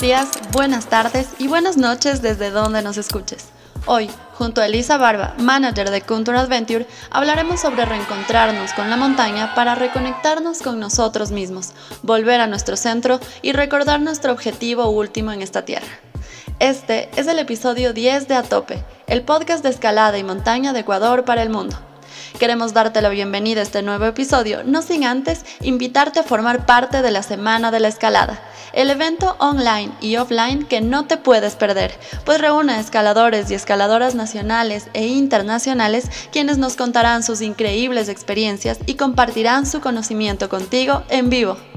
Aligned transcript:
Días, 0.00 0.30
buenas 0.52 0.86
tardes 0.86 1.28
y 1.38 1.46
buenas 1.46 1.76
noches 1.76 2.22
desde 2.22 2.50
donde 2.50 2.80
nos 2.80 2.96
escuches. 2.96 3.48
Hoy, 3.84 4.08
junto 4.32 4.62
a 4.62 4.66
Elisa 4.66 4.96
Barba, 4.96 5.34
manager 5.38 5.90
de 5.90 6.00
Contour 6.00 6.36
Adventure, 6.36 6.86
hablaremos 7.10 7.60
sobre 7.60 7.84
reencontrarnos 7.84 8.72
con 8.72 8.88
la 8.88 8.96
montaña 8.96 9.54
para 9.54 9.74
reconectarnos 9.74 10.62
con 10.62 10.80
nosotros 10.80 11.32
mismos, 11.32 11.72
volver 12.02 12.40
a 12.40 12.46
nuestro 12.46 12.76
centro 12.76 13.20
y 13.42 13.52
recordar 13.52 14.00
nuestro 14.00 14.32
objetivo 14.32 14.88
último 14.88 15.32
en 15.32 15.42
esta 15.42 15.66
tierra. 15.66 15.88
Este 16.60 17.10
es 17.16 17.26
el 17.26 17.38
episodio 17.38 17.92
10 17.92 18.26
de 18.26 18.36
Atope, 18.36 18.82
el 19.06 19.22
podcast 19.22 19.62
de 19.62 19.68
escalada 19.68 20.16
y 20.16 20.24
montaña 20.24 20.72
de 20.72 20.80
Ecuador 20.80 21.26
para 21.26 21.42
el 21.42 21.50
mundo. 21.50 21.76
Queremos 22.38 22.72
darte 22.72 23.02
la 23.02 23.08
bienvenida 23.08 23.60
a 23.60 23.64
este 23.64 23.82
nuevo 23.82 24.06
episodio, 24.06 24.64
no 24.64 24.82
sin 24.82 25.04
antes 25.04 25.44
invitarte 25.60 26.20
a 26.20 26.22
formar 26.22 26.66
parte 26.66 27.02
de 27.02 27.10
la 27.10 27.22
Semana 27.22 27.70
de 27.70 27.80
la 27.80 27.88
Escalada, 27.88 28.40
el 28.72 28.90
evento 28.90 29.36
online 29.38 29.92
y 30.00 30.16
offline 30.16 30.64
que 30.66 30.80
no 30.80 31.06
te 31.06 31.16
puedes 31.16 31.54
perder, 31.54 31.92
pues 32.24 32.40
reúne 32.40 32.74
a 32.74 32.80
escaladores 32.80 33.50
y 33.50 33.54
escaladoras 33.54 34.14
nacionales 34.14 34.88
e 34.94 35.06
internacionales 35.06 36.10
quienes 36.32 36.58
nos 36.58 36.76
contarán 36.76 37.22
sus 37.22 37.40
increíbles 37.40 38.08
experiencias 38.08 38.78
y 38.86 38.94
compartirán 38.94 39.66
su 39.66 39.80
conocimiento 39.80 40.48
contigo 40.48 41.02
en 41.08 41.30
vivo. 41.30 41.69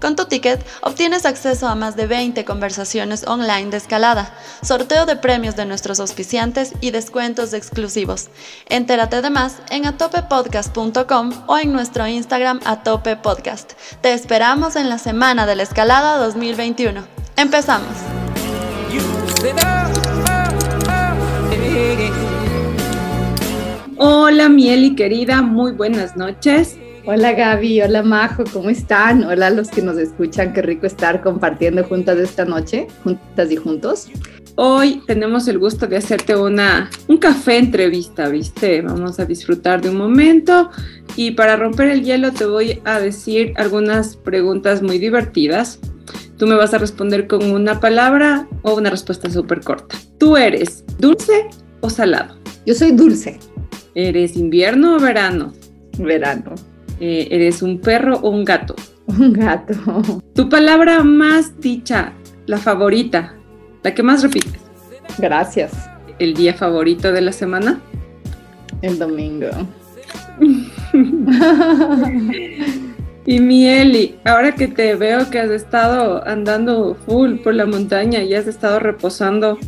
Con 0.00 0.16
tu 0.16 0.26
ticket 0.26 0.64
obtienes 0.82 1.26
acceso 1.26 1.68
a 1.68 1.74
más 1.74 1.96
de 1.96 2.06
20 2.06 2.44
conversaciones 2.44 3.26
online 3.26 3.70
de 3.70 3.76
escalada, 3.76 4.34
sorteo 4.62 5.06
de 5.06 5.16
premios 5.16 5.56
de 5.56 5.64
nuestros 5.64 6.00
auspiciantes 6.00 6.72
y 6.80 6.90
descuentos 6.90 7.52
exclusivos. 7.52 8.28
Entérate 8.68 9.22
de 9.22 9.30
más 9.30 9.58
en 9.70 9.86
atopepodcast.com 9.86 11.30
o 11.46 11.58
en 11.58 11.72
nuestro 11.72 12.06
Instagram 12.06 12.60
atopepodcast. 12.64 13.72
Te 14.00 14.12
esperamos 14.12 14.76
en 14.76 14.88
la 14.88 14.98
Semana 14.98 15.46
de 15.46 15.56
la 15.56 15.62
Escalada 15.62 16.18
2021. 16.18 17.02
¡Empezamos! 17.36 17.88
Hola 23.98 24.48
Mieli 24.48 24.94
querida, 24.94 25.40
muy 25.40 25.72
buenas 25.72 26.16
noches. 26.16 26.76
Hola 27.08 27.34
Gaby, 27.34 27.82
hola 27.82 28.02
Majo, 28.02 28.42
¿cómo 28.52 28.68
están? 28.68 29.22
Hola 29.22 29.46
a 29.46 29.50
los 29.50 29.68
que 29.68 29.80
nos 29.80 29.96
escuchan, 29.96 30.52
qué 30.52 30.60
rico 30.60 30.88
estar 30.88 31.22
compartiendo 31.22 31.84
juntas 31.84 32.18
esta 32.18 32.44
noche, 32.44 32.88
juntas 33.04 33.52
y 33.52 33.54
juntos. 33.54 34.08
Hoy 34.56 35.00
tenemos 35.06 35.46
el 35.46 35.60
gusto 35.60 35.86
de 35.86 35.98
hacerte 35.98 36.34
una, 36.34 36.90
un 37.06 37.18
café 37.18 37.58
entrevista, 37.58 38.28
¿viste? 38.28 38.82
Vamos 38.82 39.20
a 39.20 39.24
disfrutar 39.24 39.80
de 39.82 39.90
un 39.90 39.98
momento 39.98 40.68
y 41.14 41.30
para 41.30 41.54
romper 41.54 41.90
el 41.90 42.02
hielo 42.02 42.32
te 42.32 42.44
voy 42.44 42.82
a 42.84 42.98
decir 42.98 43.52
algunas 43.54 44.16
preguntas 44.16 44.82
muy 44.82 44.98
divertidas. 44.98 45.78
Tú 46.38 46.48
me 46.48 46.56
vas 46.56 46.74
a 46.74 46.78
responder 46.78 47.28
con 47.28 47.52
una 47.52 47.78
palabra 47.78 48.48
o 48.62 48.74
una 48.74 48.90
respuesta 48.90 49.30
súper 49.30 49.60
corta. 49.60 49.96
¿Tú 50.18 50.36
eres 50.36 50.84
dulce 50.98 51.46
o 51.82 51.88
salado? 51.88 52.34
Yo 52.66 52.74
soy 52.74 52.90
dulce. 52.90 53.38
¿Eres 53.94 54.34
invierno 54.34 54.96
o 54.96 54.98
verano? 54.98 55.52
Verano. 55.98 56.56
Eh, 57.00 57.28
¿Eres 57.30 57.62
un 57.62 57.80
perro 57.80 58.18
o 58.22 58.30
un 58.30 58.44
gato? 58.44 58.74
Un 59.06 59.32
gato. 59.32 59.74
Tu 60.34 60.48
palabra 60.48 61.02
más 61.02 61.60
dicha, 61.60 62.12
la 62.46 62.58
favorita, 62.58 63.34
la 63.82 63.94
que 63.94 64.02
más 64.02 64.22
repites. 64.22 64.60
Gracias. 65.18 65.72
¿El 66.18 66.34
día 66.34 66.54
favorito 66.54 67.12
de 67.12 67.20
la 67.20 67.32
semana? 67.32 67.80
El 68.82 68.98
domingo. 68.98 69.48
y 73.26 73.40
Mieli, 73.40 74.16
ahora 74.24 74.54
que 74.54 74.68
te 74.68 74.94
veo 74.94 75.30
que 75.30 75.38
has 75.38 75.50
estado 75.50 76.26
andando 76.26 76.96
full 77.06 77.36
por 77.36 77.54
la 77.54 77.66
montaña 77.66 78.22
y 78.22 78.34
has 78.34 78.46
estado 78.46 78.78
reposando, 78.78 79.58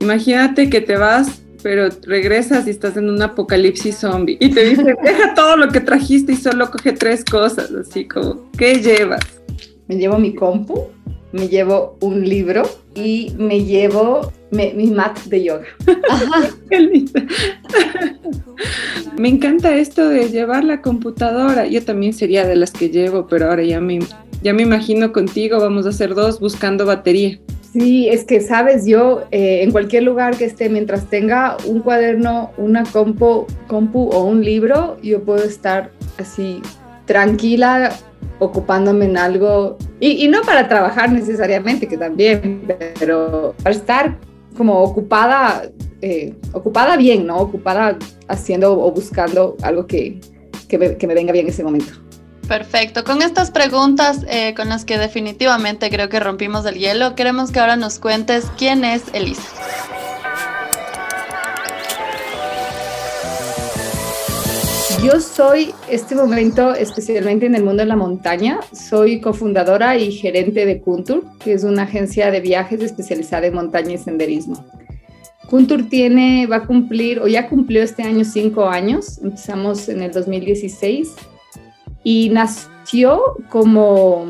imagínate 0.00 0.70
que 0.70 0.80
te 0.80 0.96
vas 0.96 1.41
pero 1.62 1.88
regresas 2.02 2.66
y 2.66 2.70
estás 2.70 2.96
en 2.96 3.08
un 3.08 3.22
apocalipsis 3.22 3.98
zombie 3.98 4.36
y 4.40 4.50
te 4.50 4.64
dicen, 4.64 4.86
deja 5.04 5.34
todo 5.34 5.56
lo 5.56 5.68
que 5.68 5.80
trajiste 5.80 6.32
y 6.32 6.36
solo 6.36 6.70
coge 6.70 6.92
tres 6.92 7.24
cosas, 7.24 7.70
así 7.70 8.06
como, 8.06 8.50
¿qué 8.58 8.80
llevas? 8.80 9.22
Me 9.88 9.96
llevo 9.96 10.18
mi 10.18 10.34
compu, 10.34 10.88
me 11.32 11.48
llevo 11.48 11.96
un 12.00 12.28
libro 12.28 12.62
y 12.94 13.32
me 13.38 13.64
llevo 13.64 14.32
mi 14.50 14.90
mat 14.90 15.18
de 15.24 15.44
yoga. 15.44 15.66
me 19.18 19.28
encanta 19.28 19.76
esto 19.76 20.08
de 20.08 20.28
llevar 20.28 20.64
la 20.64 20.82
computadora. 20.82 21.66
Yo 21.66 21.82
también 21.82 22.12
sería 22.12 22.46
de 22.46 22.56
las 22.56 22.70
que 22.70 22.90
llevo, 22.90 23.26
pero 23.26 23.48
ahora 23.48 23.64
ya 23.64 23.80
me, 23.80 24.00
ya 24.42 24.52
me 24.52 24.62
imagino 24.62 25.12
contigo, 25.12 25.58
vamos 25.58 25.86
a 25.86 25.88
hacer 25.88 26.14
dos 26.14 26.38
buscando 26.38 26.84
batería. 26.84 27.40
Sí, 27.72 28.08
es 28.10 28.24
que 28.24 28.42
sabes, 28.42 28.84
yo 28.84 29.22
eh, 29.30 29.62
en 29.62 29.70
cualquier 29.70 30.02
lugar 30.02 30.36
que 30.36 30.44
esté, 30.44 30.68
mientras 30.68 31.08
tenga 31.08 31.56
un 31.66 31.80
cuaderno, 31.80 32.50
una 32.58 32.84
compu, 32.84 33.46
compu 33.66 34.10
o 34.10 34.24
un 34.24 34.44
libro, 34.44 34.98
yo 35.02 35.22
puedo 35.22 35.42
estar 35.42 35.90
así 36.18 36.60
tranquila 37.06 37.90
ocupándome 38.40 39.06
en 39.06 39.16
algo, 39.16 39.78
y, 40.00 40.28
no 40.28 40.42
para 40.42 40.68
trabajar 40.68 41.10
necesariamente, 41.12 41.86
que 41.86 41.96
también, 41.96 42.62
pero 42.98 43.54
para 43.62 43.74
estar 43.74 44.18
como 44.56 44.82
ocupada, 44.82 45.62
eh, 46.02 46.34
ocupada 46.52 46.96
bien, 46.96 47.26
¿no? 47.26 47.38
Ocupada 47.38 47.96
haciendo 48.28 48.78
o 48.78 48.90
buscando 48.90 49.56
algo 49.62 49.86
que, 49.86 50.20
que 50.68 51.06
me 51.06 51.14
venga 51.14 51.32
bien 51.32 51.46
en 51.46 51.52
ese 51.52 51.64
momento. 51.64 52.01
Perfecto. 52.52 53.02
Con 53.02 53.22
estas 53.22 53.50
preguntas 53.50 54.26
eh, 54.28 54.52
con 54.54 54.68
las 54.68 54.84
que 54.84 54.98
definitivamente 54.98 55.88
creo 55.88 56.10
que 56.10 56.20
rompimos 56.20 56.66
el 56.66 56.74
hielo, 56.74 57.14
queremos 57.14 57.50
que 57.50 57.60
ahora 57.60 57.76
nos 57.76 57.98
cuentes 57.98 58.44
quién 58.58 58.84
es 58.84 59.04
Elisa. 59.14 59.40
Yo 65.02 65.18
soy, 65.18 65.72
este 65.88 66.14
momento, 66.14 66.74
especialmente 66.74 67.46
en 67.46 67.54
el 67.54 67.64
mundo 67.64 67.84
de 67.84 67.86
la 67.86 67.96
montaña, 67.96 68.60
soy 68.70 69.22
cofundadora 69.22 69.96
y 69.96 70.12
gerente 70.12 70.66
de 70.66 70.82
Kuntur, 70.82 71.24
que 71.42 71.54
es 71.54 71.64
una 71.64 71.84
agencia 71.84 72.30
de 72.30 72.40
viajes 72.40 72.82
especializada 72.82 73.46
en 73.46 73.54
montaña 73.54 73.94
y 73.94 73.98
senderismo. 73.98 74.62
Kuntur 75.48 75.88
tiene, 75.88 76.46
va 76.46 76.56
a 76.56 76.66
cumplir, 76.66 77.18
o 77.18 77.28
ya 77.28 77.48
cumplió 77.48 77.82
este 77.82 78.02
año 78.02 78.26
cinco 78.26 78.68
años, 78.68 79.18
empezamos 79.22 79.88
en 79.88 80.02
el 80.02 80.12
2016 80.12 81.14
y 82.04 82.30
nació 82.30 83.22
como, 83.48 84.26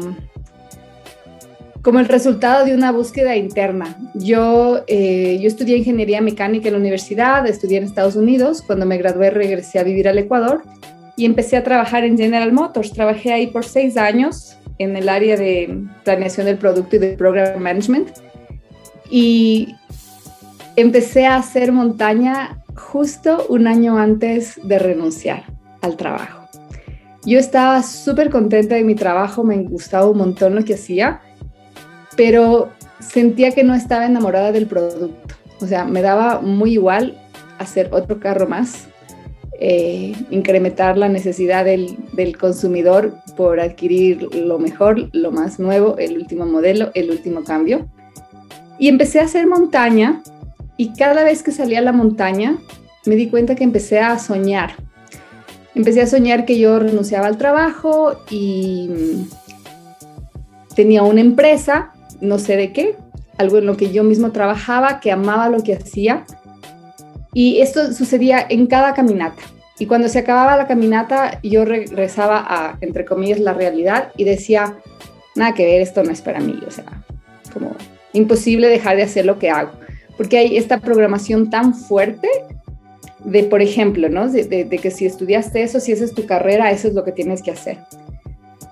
como 1.83 2.01
el 2.01 2.09
resultado 2.09 2.65
de 2.65 2.75
una 2.75 2.93
búsqueda 2.93 3.37
interna. 3.37 3.97
Yo, 4.15 4.85
eh, 4.87 5.39
yo 5.41 5.49
estudié 5.49 5.77
ingeniería 5.77 6.21
mecánica 6.21 6.69
en 6.69 6.75
la 6.75 6.81
universidad, 6.81 7.47
estudié 7.47 7.79
en 7.79 7.85
Estados 7.85 8.17
Unidos, 8.17 8.63
cuando 8.63 8.87
me 8.87 8.99
gradué 8.99 9.31
regresé 9.31 9.79
a 9.79 9.85
vivir 9.85 10.09
al 10.09 10.19
Ecuador 10.19 10.63
y 11.17 11.25
empecé 11.25 11.57
a 11.57 11.65
trabajar 11.65 12.05
en 12.05 12.17
General 12.17 12.53
Motors. 12.53 12.93
Trabajé 12.93 13.33
ahí 13.33 13.47
por 13.49 13.65
seis 13.65 13.97
años 13.97 14.57
en 14.79 14.97
el 14.97 15.09
área 15.09 15.37
de 15.37 15.85
planeación 16.05 16.47
del 16.47 16.57
producto 16.57 16.97
y 16.97 16.99
de 16.99 17.13
program 17.13 17.61
management 17.61 18.09
y 19.11 19.75
empecé 20.77 21.27
a 21.27 21.37
hacer 21.37 21.71
montaña 21.71 22.63
justo 22.75 23.47
un 23.49 23.67
año 23.67 23.99
antes 23.99 24.59
de 24.63 24.79
renunciar 24.79 25.45
al 25.83 25.97
trabajo. 25.97 26.42
Yo 27.25 27.39
estaba 27.39 27.83
súper 27.85 28.31
contenta 28.31 28.75
de 28.75 28.83
mi 28.83 28.97
trabajo, 28.97 29.45
me 29.45 29.57
gustaba 29.63 30.09
un 30.09 30.19
montón 30.19 30.57
lo 30.57 30.65
que 30.65 30.75
hacía, 30.75 31.21
pero 32.17 32.71
sentía 32.99 33.53
que 33.53 33.63
no 33.63 33.75
estaba 33.75 34.07
enamorada 34.07 34.51
del 34.51 34.67
producto. 34.67 35.35
O 35.61 35.67
sea, 35.67 35.85
me 35.85 36.03
daba 36.03 36.41
muy 36.41 36.73
igual 36.73 37.17
hacer 37.59 37.91
otro 37.93 38.19
carro 38.19 38.49
más, 38.49 38.89
eh, 39.61 40.15
incrementar 40.31 40.99
la 40.99 41.09
necesidad 41.09 41.65
del, 41.65 41.97
del, 42.15 42.37
consumidor 42.37 43.15
por 43.37 43.61
adquirir 43.61 44.35
lo 44.35 44.59
mejor, 44.59 45.09
lo 45.13 45.31
más 45.31 45.61
nuevo, 45.61 45.97
el 45.99 46.17
último 46.17 46.45
modelo, 46.47 46.91
el 46.95 47.11
último 47.11 47.45
cambio. 47.45 47.87
Y 48.81 48.89
empecé 48.89 49.21
a 49.21 49.25
hacer 49.25 49.47
montaña 49.47 50.23
y 50.77 50.93
cada 50.95 51.23
vez 51.23 51.45
que 51.45 51.53
salía 51.53 51.79
a 51.79 51.83
la 51.83 51.93
montaña 51.93 52.59
me 53.07 53.15
di 53.15 53.29
cuenta 53.29 53.55
que 53.55 53.63
empecé 53.63 54.01
a 54.01 54.19
soñar 54.19 54.75
empecé 55.75 56.03
a 56.03 56.07
soñar 56.07 56.45
que 56.45 56.59
yo 56.59 56.79
renunciaba 56.79 57.27
al 57.27 57.39
trabajo 57.39 58.17
y 58.31 58.91
tenía 60.75 61.03
una 61.03 61.21
empresa, 61.21 61.93
no 62.21 62.39
sé 62.39 62.57
de 62.57 62.73
qué, 62.73 62.97
algo 63.39 63.59
en 63.59 63.67
lo 63.67 63.77
que 63.77 63.93
yo 63.93 64.05
mismo 64.05 64.33
trabajaba, 64.33 65.01
que 65.01 65.13
amaba 65.13 65.49
lo 65.49 65.63
que 65.63 65.75
hacía. 65.75 66.25
Y 67.35 67.61
esto 67.61 67.93
sucedía 67.93 68.45
en 68.49 68.67
cada 68.67 68.95
caminata. 68.95 69.43
Y 69.79 69.87
cuando 69.87 70.09
se 70.09 70.19
acababa 70.19 70.57
la 70.57 70.67
caminata, 70.67 71.41
yo 71.43 71.65
regresaba 71.65 72.45
a, 72.47 72.79
entre 72.81 73.05
comillas, 73.05 73.41
la 73.41 73.55
realidad 73.55 74.13
y 74.17 74.25
decía, 74.25 74.77
nada 75.35 75.55
que 75.55 75.65
ver, 75.65 75.81
esto 75.81 76.03
no 76.05 76.11
es 76.11 76.21
para 76.21 76.41
mí. 76.41 76.59
O 76.67 76.71
sea, 76.71 76.85
como 77.53 77.75
imposible 78.13 78.69
dejar 78.69 78.97
de 78.97 79.05
hacer 79.05 79.25
lo 79.25 79.39
que 79.39 79.51
hago. 79.51 79.73
Porque 80.17 80.39
hay 80.39 80.57
esta 80.57 80.79
programación 80.79 81.51
tan 81.51 81.75
fuerte 81.75 82.29
de, 83.25 83.45
por 83.45 83.63
ejemplo, 83.63 84.09
¿no? 84.09 84.29
De, 84.29 84.69
que 84.69 84.91
si 84.91 85.07
estudiaste 85.07 85.63
eso, 85.63 85.81
si 85.81 85.93
esa 85.93 86.05
es 86.05 86.15
tu 86.15 86.27
carrera, 86.27 86.71
eso 86.71 86.89
es 86.89 86.95
lo 86.95 87.05
que 87.05 87.13
tienes 87.13 87.43
que 87.43 87.51
hacer. 87.51 87.79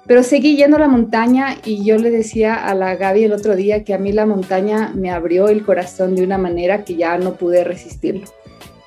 Pero 0.06 0.22
seguí 0.22 0.56
yendo 0.56 0.76
a 0.76 0.80
la 0.80 0.88
montaña 0.88 1.56
y 1.64 1.84
yo 1.84 1.96
le 1.96 2.10
decía 2.10 2.54
a 2.54 2.74
la 2.74 2.96
Gaby 2.96 3.24
el 3.24 3.32
otro 3.32 3.54
día 3.54 3.84
que 3.84 3.94
a 3.94 3.98
mí 3.98 4.10
la 4.10 4.26
montaña 4.26 4.92
me 4.94 5.10
abrió 5.10 5.48
el 5.48 5.64
corazón 5.64 6.16
de 6.16 6.24
una 6.24 6.36
manera 6.36 6.84
que 6.84 6.96
ya 6.96 7.16
no 7.16 7.34
pude 7.34 7.62
resistirlo. 7.62 8.26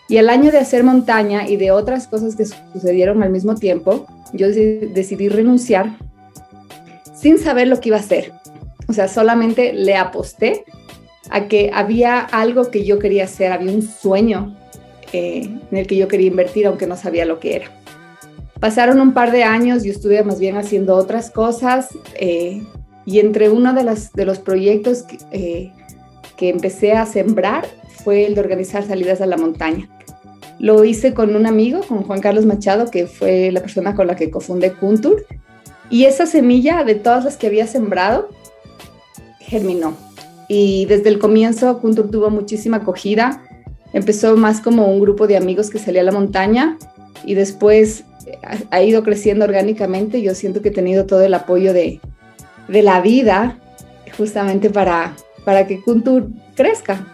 Y 0.10 0.18
el 0.18 0.30
año 0.30 0.51
de 0.51 0.57
hacer 0.57 0.83
montaña 0.83 1.48
y 1.48 1.56
de 1.56 1.71
otras 1.71 2.07
cosas 2.07 2.36
que 2.36 2.45
sucedieron 2.45 3.24
al 3.24 3.30
mismo 3.30 3.56
tiempo, 3.56 4.06
yo 4.33 4.50
decidí 4.50 5.30
renunciar 5.30 5.98
sin 7.15 7.38
saber 7.38 7.69
lo 7.69 7.80
que 7.80 7.89
iba 7.89 7.98
a 7.98 8.01
hacer. 8.01 8.33
O 8.89 8.94
sea, 8.94 9.07
solamente 9.07 9.71
le 9.71 9.95
aposté 9.95 10.65
a 11.30 11.48
que 11.48 11.71
había 11.74 12.19
algo 12.19 12.69
que 12.69 12.83
yo 12.83 13.00
quería 13.00 13.24
hacer, 13.24 13.54
había 13.54 13.71
un 13.71 13.81
sueño 13.81 14.57
en 15.13 15.77
el 15.77 15.88
que 15.88 15.95
yo 15.95 16.07
quería 16.07 16.27
invertir, 16.27 16.68
aunque 16.68 16.88
no 16.88 16.98
sabía 16.98 17.25
lo 17.25 17.39
que 17.39 17.56
era. 17.56 17.71
Pasaron 18.60 19.01
un 19.01 19.13
par 19.13 19.31
de 19.31 19.44
años, 19.44 19.83
yo 19.83 19.92
estuve 19.92 20.24
más 20.24 20.39
bien 20.39 20.57
haciendo 20.57 20.95
otras 20.95 21.30
cosas 21.30 21.89
eh, 22.15 22.63
y 23.06 23.19
entre 23.19 23.50
uno 23.50 23.74
de, 23.74 23.98
de 24.13 24.25
los 24.25 24.39
proyectos 24.39 25.04
que, 25.04 25.18
eh, 25.31 25.71
que 26.38 26.50
empecé 26.50 26.94
a 26.94 27.06
sembrar 27.06 27.65
fue 28.04 28.25
el 28.25 28.36
de 28.36 28.42
organizar 28.42 28.86
salidas 28.86 29.21
a 29.21 29.25
la 29.25 29.38
montaña. 29.38 29.89
Lo 30.60 30.83
hice 30.83 31.13
con 31.13 31.36
un 31.36 31.45
amigo, 31.45 31.81
con 31.81 32.04
Juan 32.04 32.21
Carlos 32.21 32.45
Machado, 32.45 32.89
que 32.89 33.07
fue 33.07 33.51
la 33.51 33.62
persona 33.62 33.95
con 33.95 34.07
la 34.07 34.15
que 34.15 34.30
cofundé 34.30 34.71
Kuntur. 34.71 35.25
Y 35.89 36.06
esa 36.06 36.25
semilla 36.25 36.83
de 36.83 36.95
todas 36.95 37.25
las 37.25 37.38
que 37.38 37.48
había 37.48 37.68
sembrado 37.68 38.30
germinó. 39.39 39.95
Y 40.48 40.86
desde 40.86 41.10
el 41.10 41.19
comienzo 41.19 41.80
Kuntur 41.80 42.10
tuvo 42.10 42.30
muchísima 42.30 42.77
acogida. 42.77 43.44
Empezó 43.94 44.36
más 44.36 44.60
como 44.60 44.88
un 44.88 45.00
grupo 45.00 45.28
de 45.28 45.38
amigos 45.38 45.69
que 45.69 45.80
salía 45.80 46.01
a 46.01 46.06
la 46.06 46.12
montaña 46.12 46.78
y 47.25 47.36
después 47.36 48.04
ha 48.72 48.81
ido 48.81 49.04
creciendo 49.04 49.45
orgánicamente. 49.45 50.22
Yo 50.22 50.36
siento 50.36 50.62
que 50.62 50.69
he 50.69 50.74
tenido 50.74 51.06
todo 51.06 51.22
el 51.22 51.34
apoyo 51.34 51.74
de, 51.74 52.00
de 52.68 52.81
la 52.81 53.01
vida 53.01 53.57
justamente 54.18 54.69
para, 54.69 55.16
para 55.45 55.68
que 55.68 55.81
Kuntur 55.81 56.30
crezca. 56.56 57.07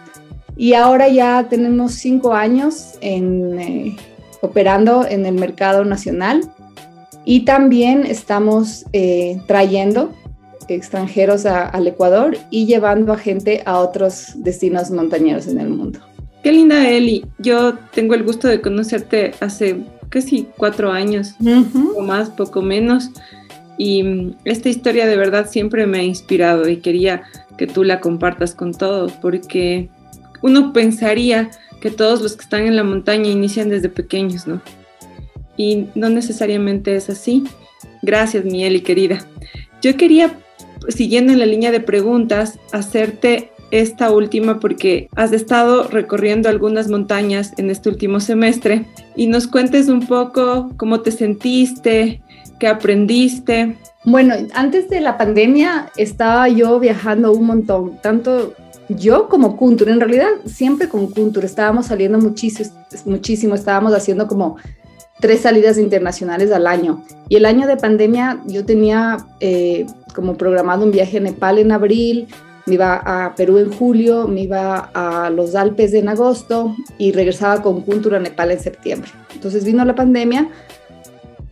Y 0.56 0.74
ahora 0.74 1.08
ya 1.08 1.46
tenemos 1.48 1.94
cinco 1.94 2.34
años 2.34 2.98
eh, 3.00 3.96
operando 4.40 5.06
en 5.06 5.24
el 5.26 5.34
mercado 5.34 5.84
nacional 5.84 6.42
y 7.24 7.44
también 7.44 8.04
estamos 8.04 8.84
eh, 8.92 9.40
trayendo 9.46 10.12
extranjeros 10.68 11.46
al 11.46 11.86
Ecuador 11.86 12.36
y 12.50 12.66
llevando 12.66 13.12
a 13.12 13.16
gente 13.16 13.62
a 13.66 13.78
otros 13.78 14.34
destinos 14.36 14.90
montañeros 14.90 15.48
en 15.48 15.58
el 15.58 15.68
mundo. 15.68 15.98
Qué 16.42 16.52
linda 16.52 16.88
Eli. 16.88 17.26
Yo 17.38 17.74
tengo 17.92 18.14
el 18.14 18.22
gusto 18.22 18.48
de 18.48 18.60
conocerte 18.60 19.32
hace 19.40 19.84
casi 20.08 20.48
cuatro 20.56 20.90
años, 20.90 21.34
o 21.96 22.02
más, 22.02 22.30
poco 22.30 22.62
menos. 22.62 23.10
Y 23.78 24.02
mm, 24.02 24.36
esta 24.44 24.68
historia 24.68 25.06
de 25.06 25.16
verdad 25.16 25.48
siempre 25.50 25.86
me 25.86 26.00
ha 26.00 26.02
inspirado 26.02 26.68
y 26.68 26.78
quería 26.78 27.22
que 27.56 27.66
tú 27.66 27.84
la 27.84 28.00
compartas 28.00 28.54
con 28.54 28.72
todos 28.72 29.12
porque 29.12 29.88
uno 30.42 30.72
pensaría 30.72 31.50
que 31.80 31.90
todos 31.90 32.20
los 32.20 32.36
que 32.36 32.44
están 32.44 32.66
en 32.66 32.76
la 32.76 32.84
montaña 32.84 33.30
inician 33.30 33.70
desde 33.70 33.88
pequeños, 33.88 34.46
¿no? 34.46 34.60
Y 35.56 35.86
no 35.94 36.08
necesariamente 36.08 36.94
es 36.96 37.10
así. 37.10 37.44
Gracias, 38.02 38.44
Mieli, 38.44 38.80
querida. 38.80 39.26
Yo 39.82 39.96
quería, 39.96 40.38
siguiendo 40.88 41.32
en 41.32 41.38
la 41.38 41.46
línea 41.46 41.70
de 41.70 41.80
preguntas, 41.80 42.58
hacerte 42.72 43.50
esta 43.70 44.10
última 44.10 44.60
porque 44.60 45.08
has 45.16 45.32
estado 45.32 45.84
recorriendo 45.84 46.48
algunas 46.48 46.88
montañas 46.88 47.52
en 47.56 47.70
este 47.70 47.88
último 47.88 48.20
semestre 48.20 48.86
y 49.16 49.26
nos 49.26 49.46
cuentes 49.46 49.88
un 49.88 50.06
poco 50.06 50.70
cómo 50.76 51.00
te 51.00 51.10
sentiste, 51.12 52.22
qué 52.58 52.68
aprendiste. 52.68 53.76
Bueno, 54.04 54.34
antes 54.54 54.88
de 54.88 55.00
la 55.00 55.18
pandemia 55.18 55.90
estaba 55.96 56.48
yo 56.48 56.78
viajando 56.80 57.32
un 57.32 57.46
montón, 57.46 57.98
tanto 58.02 58.54
yo 58.88 59.28
como 59.28 59.56
Kuntur, 59.56 59.88
en 59.88 60.00
realidad 60.00 60.28
siempre 60.46 60.88
con 60.88 61.08
Kuntur, 61.08 61.44
estábamos 61.44 61.86
saliendo 61.86 62.18
muchísimo, 62.18 62.70
muchísimo, 63.04 63.54
estábamos 63.54 63.94
haciendo 63.94 64.26
como 64.26 64.56
tres 65.20 65.42
salidas 65.42 65.78
internacionales 65.78 66.50
al 66.50 66.66
año. 66.66 67.04
Y 67.28 67.36
el 67.36 67.44
año 67.44 67.66
de 67.66 67.76
pandemia 67.76 68.40
yo 68.46 68.64
tenía 68.64 69.18
eh, 69.38 69.86
como 70.14 70.34
programado 70.34 70.84
un 70.84 70.90
viaje 70.90 71.18
a 71.18 71.20
Nepal 71.20 71.58
en 71.58 71.70
abril, 71.70 72.28
me 72.70 72.76
iba 72.76 73.02
a 73.04 73.34
Perú 73.34 73.58
en 73.58 73.72
julio, 73.72 74.28
me 74.28 74.42
iba 74.42 74.90
a 74.94 75.28
los 75.28 75.56
Alpes 75.56 75.92
en 75.92 76.08
agosto 76.08 76.76
y 76.98 77.10
regresaba 77.10 77.62
con 77.62 77.80
Kuntur 77.80 78.14
a 78.14 78.20
Nepal 78.20 78.52
en 78.52 78.60
septiembre. 78.60 79.10
Entonces 79.34 79.64
vino 79.64 79.84
la 79.84 79.96
pandemia, 79.96 80.48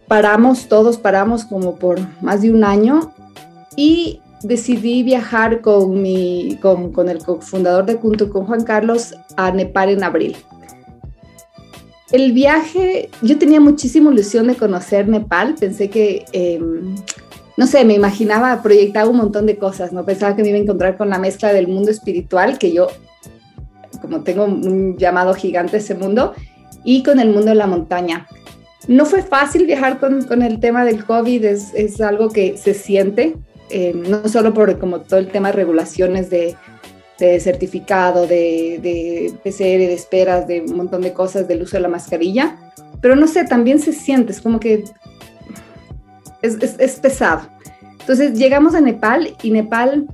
paramos, 0.06 0.68
todos 0.68 0.96
paramos 0.96 1.44
como 1.44 1.74
por 1.74 1.98
más 2.22 2.42
de 2.42 2.52
un 2.52 2.62
año 2.62 3.12
y 3.74 4.20
decidí 4.44 5.02
viajar 5.02 5.60
con, 5.60 6.00
mi, 6.00 6.56
con, 6.62 6.92
con 6.92 7.08
el 7.08 7.18
cofundador 7.18 7.84
de 7.84 7.96
Kuntur, 7.96 8.30
con 8.30 8.46
Juan 8.46 8.62
Carlos, 8.62 9.16
a 9.36 9.50
Nepal 9.50 9.90
en 9.90 10.04
abril. 10.04 10.36
El 12.12 12.30
viaje, 12.32 13.10
yo 13.22 13.38
tenía 13.38 13.60
muchísima 13.60 14.12
ilusión 14.12 14.46
de 14.46 14.54
conocer 14.54 15.08
Nepal, 15.08 15.56
pensé 15.58 15.90
que, 15.90 16.24
em, 16.32 16.94
no 17.58 17.66
sé, 17.66 17.84
me 17.84 17.94
imaginaba, 17.94 18.62
proyectaba 18.62 19.10
un 19.10 19.16
montón 19.16 19.44
de 19.44 19.56
cosas, 19.56 19.92
¿no? 19.92 20.04
Pensaba 20.04 20.36
que 20.36 20.42
me 20.42 20.50
iba 20.50 20.58
a 20.58 20.60
encontrar 20.60 20.96
con 20.96 21.10
la 21.10 21.18
mezcla 21.18 21.52
del 21.52 21.66
mundo 21.66 21.90
espiritual, 21.90 22.56
que 22.56 22.72
yo, 22.72 22.86
como 24.00 24.22
tengo 24.22 24.44
un 24.44 24.96
llamado 24.96 25.34
gigante 25.34 25.78
ese 25.78 25.96
mundo, 25.96 26.34
y 26.84 27.02
con 27.02 27.18
el 27.18 27.30
mundo 27.30 27.46
de 27.46 27.56
la 27.56 27.66
montaña. 27.66 28.28
No 28.86 29.04
fue 29.06 29.24
fácil 29.24 29.66
viajar 29.66 29.98
con, 29.98 30.22
con 30.22 30.42
el 30.42 30.60
tema 30.60 30.84
del 30.84 31.04
COVID, 31.04 31.44
es, 31.46 31.74
es 31.74 32.00
algo 32.00 32.28
que 32.28 32.56
se 32.56 32.74
siente, 32.74 33.34
eh, 33.70 33.92
no 33.92 34.28
solo 34.28 34.54
por 34.54 34.78
como 34.78 35.00
todo 35.00 35.18
el 35.18 35.26
tema 35.26 35.48
de 35.48 35.54
regulaciones 35.54 36.30
de, 36.30 36.54
certificado, 37.40 38.28
de, 38.28 38.78
de, 38.80 39.32
PCR, 39.42 39.80
de 39.88 39.94
esperas, 39.94 40.46
de 40.46 40.60
un 40.60 40.76
montón 40.76 41.00
de 41.00 41.12
cosas 41.12 41.48
del 41.48 41.62
uso 41.62 41.76
de 41.76 41.80
la 41.80 41.88
mascarilla, 41.88 42.56
pero 43.00 43.16
no 43.16 43.26
sé, 43.26 43.46
también 43.46 43.80
se 43.80 43.92
siente, 43.92 44.30
es 44.30 44.40
como 44.40 44.60
que 44.60 44.84
es, 46.42 46.96
pesado. 46.96 47.42
Entonces 48.00 48.38
llegamos 48.38 48.74
a 48.74 48.80
Nepal 48.80 49.36
y 49.42 49.50
Nepal, 49.50 50.06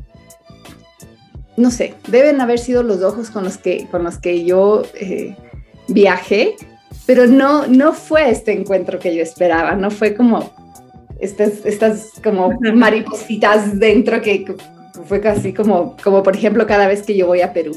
no 1.57 1.71
sé, 1.71 1.95
deben 2.09 2.40
haber 2.40 2.59
sido 2.59 2.83
los 2.83 3.02
ojos 3.02 3.31
con 3.31 3.45
los 3.45 3.59
que, 3.59 3.87
con 3.90 4.04
los 4.04 4.19
que 4.19 4.45
yo 4.45 4.83
eh, 4.95 5.37
viajé, 5.88 6.57
pero 7.07 7.26
no, 7.26 7.66
no 7.66 7.93
fue 7.93 8.31
este 8.31 8.52
encuentro 8.52 8.99
que 8.99 9.14
yo 9.14 9.23
esperaba, 9.23 9.76
no 9.76 9.90
fue 9.90 10.14
como 10.14 10.50
estas, 11.21 11.64
estas 11.64 12.11
como 12.23 12.59
maripositas 12.75 13.78
dentro 13.78 14.21
que 14.21 14.45
fue 15.07 15.21
casi 15.21 15.52
como, 15.52 15.97
como 16.02 16.23
por 16.23 16.35
ejemplo 16.37 16.66
cada 16.66 16.88
vez 16.88 17.02
que 17.02 17.16
yo 17.16 17.26
voy 17.26 17.43
a 17.43 17.52
Perú. 17.52 17.73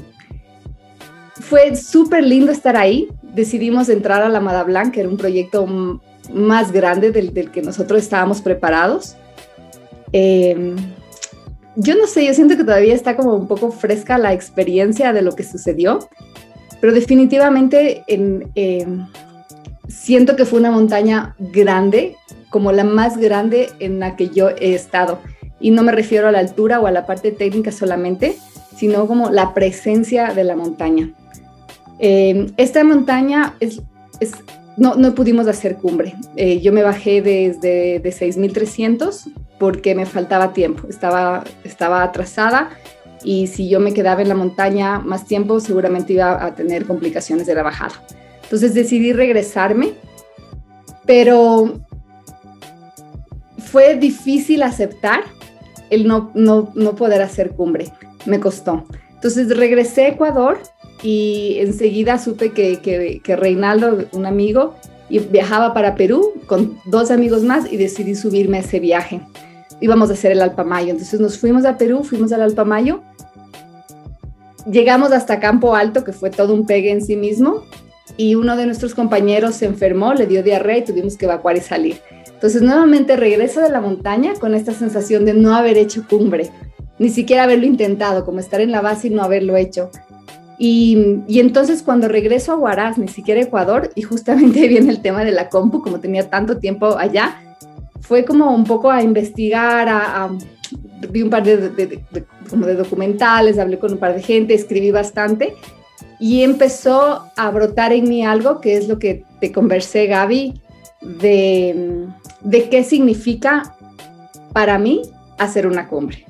Fue 1.39 1.75
súper 1.75 2.23
lindo 2.23 2.51
estar 2.51 2.75
ahí. 2.75 3.07
Decidimos 3.21 3.89
entrar 3.89 4.23
a 4.23 4.29
la 4.29 4.39
Mada 4.39 4.63
Blanca, 4.63 4.99
era 4.99 5.07
un 5.07 5.17
proyecto 5.17 6.01
más 6.33 6.71
grande 6.71 7.11
del, 7.11 7.31
que 7.51 7.61
nosotros 7.61 8.01
estábamos 8.01 8.41
preparados. 8.41 9.15
Em, 10.11 10.75
yo 11.75 11.95
no 11.95 12.07
sé, 12.07 12.25
yo 12.25 12.33
siento 12.33 12.57
que 12.57 12.63
todavía 12.63 12.93
está 12.93 13.15
como 13.15 13.35
un 13.35 13.47
poco 13.47 13.71
fresca 13.71 14.17
la 14.17 14.33
experiencia 14.33 15.13
de 15.13 15.21
lo 15.21 15.33
que 15.33 15.43
sucedió, 15.43 15.99
pero 16.81 16.93
definitivamente 16.93 18.03
en, 18.07 18.49
em, 18.55 19.07
siento 19.87 20.35
que 20.35 20.45
fue 20.45 20.59
una 20.59 20.71
montaña 20.71 21.35
grande, 21.39 22.15
como 22.49 22.71
la 22.71 22.83
más 22.83 23.17
grande 23.17 23.69
en 23.79 23.99
la 23.99 24.15
que 24.15 24.29
yo 24.29 24.49
he 24.49 24.73
estado. 24.73 25.19
Y 25.59 25.71
no 25.71 25.83
me 25.83 25.91
refiero 25.91 26.27
a 26.27 26.31
la 26.31 26.39
altura 26.39 26.79
o 26.79 26.87
a 26.87 26.91
la 26.91 27.05
parte 27.05 27.31
técnica 27.31 27.71
solamente, 27.71 28.37
sino 28.75 29.07
como 29.07 29.29
la 29.29 29.53
presencia 29.53 30.33
de 30.33 30.43
la 30.43 30.55
montaña. 30.55 31.11
Eh, 31.99 32.51
esta 32.57 32.83
montaña 32.83 33.55
es, 33.59 33.81
no, 34.77 34.95
no, 34.95 35.13
pudimos 35.15 35.47
hacer 35.47 35.75
cumbre. 35.75 36.15
Eh, 36.35 36.61
yo 36.61 36.71
me 36.71 36.83
bajé 36.83 37.21
desde 37.21 37.99
de 37.99 38.09
6.300 38.09 39.31
porque 39.59 39.95
me 39.95 40.05
faltaba 40.05 40.53
tiempo, 40.53 40.87
estaba, 40.87 41.43
estaba 41.63 42.03
atrasada 42.03 42.69
y 43.23 43.47
si 43.47 43.67
yo 43.67 43.79
me 43.79 43.93
quedaba 43.93 44.21
en 44.21 44.29
la 44.29 44.35
montaña 44.35 44.99
más 44.99 45.25
tiempo 45.25 45.59
seguramente 45.59 46.13
iba 46.13 46.45
a 46.45 46.53
tener 46.53 46.85
complicaciones 46.85 47.47
de 47.47 47.55
la 47.55 47.63
bajada. 47.63 47.95
Entonces 48.43 48.73
decidí 48.73 49.13
regresarme 49.13 49.93
pero 51.07 51.79
fue 53.57 53.95
difícil 53.95 54.61
aceptar 54.61 55.23
el 55.89 56.05
no, 56.05 56.31
no, 56.35 56.71
no 56.75 56.95
poder 56.95 57.21
hacer 57.23 57.51
cumbre, 57.51 57.91
me 58.25 58.39
costó. 58.39 58.83
Entonces 59.15 59.57
regresé 59.57 60.05
a 60.05 60.09
Ecuador 60.09 60.59
y 61.03 61.57
enseguida 61.59 62.17
supe 62.17 62.51
que, 62.51 62.79
que, 62.81 63.21
que 63.23 63.35
Reinaldo, 63.35 64.05
un 64.13 64.25
amigo, 64.25 64.75
viajaba 65.09 65.73
para 65.73 65.95
Perú 65.95 66.33
con 66.47 66.79
dos 66.85 67.11
amigos 67.11 67.43
más 67.43 67.71
y 67.71 67.77
decidí 67.77 68.15
subirme 68.15 68.57
a 68.57 68.61
ese 68.61 68.79
viaje. 68.79 69.21
Íbamos 69.79 70.09
a 70.09 70.13
hacer 70.13 70.31
el 70.31 70.41
Alpamayo. 70.41 70.91
Entonces 70.91 71.19
nos 71.19 71.37
fuimos 71.37 71.65
a 71.65 71.77
Perú, 71.77 72.03
fuimos 72.03 72.31
al 72.31 72.41
Alpamayo. 72.41 73.01
Llegamos 74.69 75.11
hasta 75.11 75.39
Campo 75.39 75.75
Alto, 75.75 76.03
que 76.03 76.11
fue 76.11 76.29
todo 76.29 76.53
un 76.53 76.65
pegue 76.65 76.91
en 76.91 77.01
sí 77.01 77.15
mismo, 77.15 77.63
y 78.17 78.35
uno 78.35 78.57
de 78.57 78.65
nuestros 78.65 78.93
compañeros 78.95 79.55
se 79.55 79.65
enfermó, 79.65 80.13
le 80.13 80.25
dio 80.25 80.43
diarrea 80.43 80.79
y 80.79 80.83
tuvimos 80.83 81.15
que 81.15 81.25
evacuar 81.25 81.55
y 81.55 81.61
salir. 81.61 82.01
Entonces 82.33 82.61
nuevamente 82.61 83.15
regreso 83.15 83.61
de 83.61 83.69
la 83.69 83.79
montaña 83.79 84.33
con 84.33 84.53
esta 84.55 84.73
sensación 84.73 85.23
de 85.25 85.33
no 85.33 85.55
haber 85.55 85.77
hecho 85.77 86.05
cumbre, 86.07 86.51
ni 86.99 87.09
siquiera 87.09 87.43
haberlo 87.43 87.65
intentado, 87.65 88.25
como 88.25 88.39
estar 88.39 88.59
en 88.59 88.71
la 88.71 88.81
base 88.81 89.07
y 89.07 89.11
no 89.11 89.23
haberlo 89.23 89.55
hecho. 89.55 89.89
Y, 90.59 91.23
entonces 91.39 91.83
cuando 91.83 92.07
regreso 92.07 92.51
a 92.51 92.55
Huaraz, 92.55 92.97
ni 92.97 93.07
siquiera 93.07 93.41
Ecuador, 93.41 93.91
y 93.95 94.01
justamente 94.01 94.67
viene 94.67 94.91
el 94.91 95.01
tema 95.01 95.23
de 95.23 95.31
la 95.31 95.49
compu, 95.49 95.81
como 95.81 95.99
tenía 95.99 96.29
tanto 96.29 96.57
tiempo 96.57 96.97
allá, 96.97 97.41
fue 98.01 98.25
como 98.25 98.53
un 98.53 98.63
poco 98.63 98.89
a 98.89 99.03
investigar, 99.03 99.87
a, 99.89 100.29
vi 101.09 101.21
un 101.21 101.29
par 101.29 101.43
de, 101.43 102.03
como 102.49 102.65
de 102.65 102.75
documentales, 102.75 103.59
hablé 103.59 103.77
con 103.77 103.93
un 103.93 103.97
par 103.99 104.15
de 104.15 104.21
gente, 104.21 104.53
escribí 104.53 104.91
bastante, 104.91 105.55
y 106.19 106.41
empezó 106.41 107.25
a 107.35 107.51
brotar 107.51 107.93
en 107.93 108.09
mí 108.09 108.25
algo 108.25 108.59
que 108.59 108.77
es 108.77 108.87
lo 108.87 108.97
que 108.97 109.23
te 109.39 109.51
conversé, 109.51 110.07
Gaby, 110.07 110.61
de, 111.01 112.07
de 112.41 112.69
qué 112.69 112.83
significa 112.83 113.75
para 114.53 114.79
mí 114.79 115.03
hacer 115.37 115.67
una 115.67 115.87
cumbre. 115.87 116.25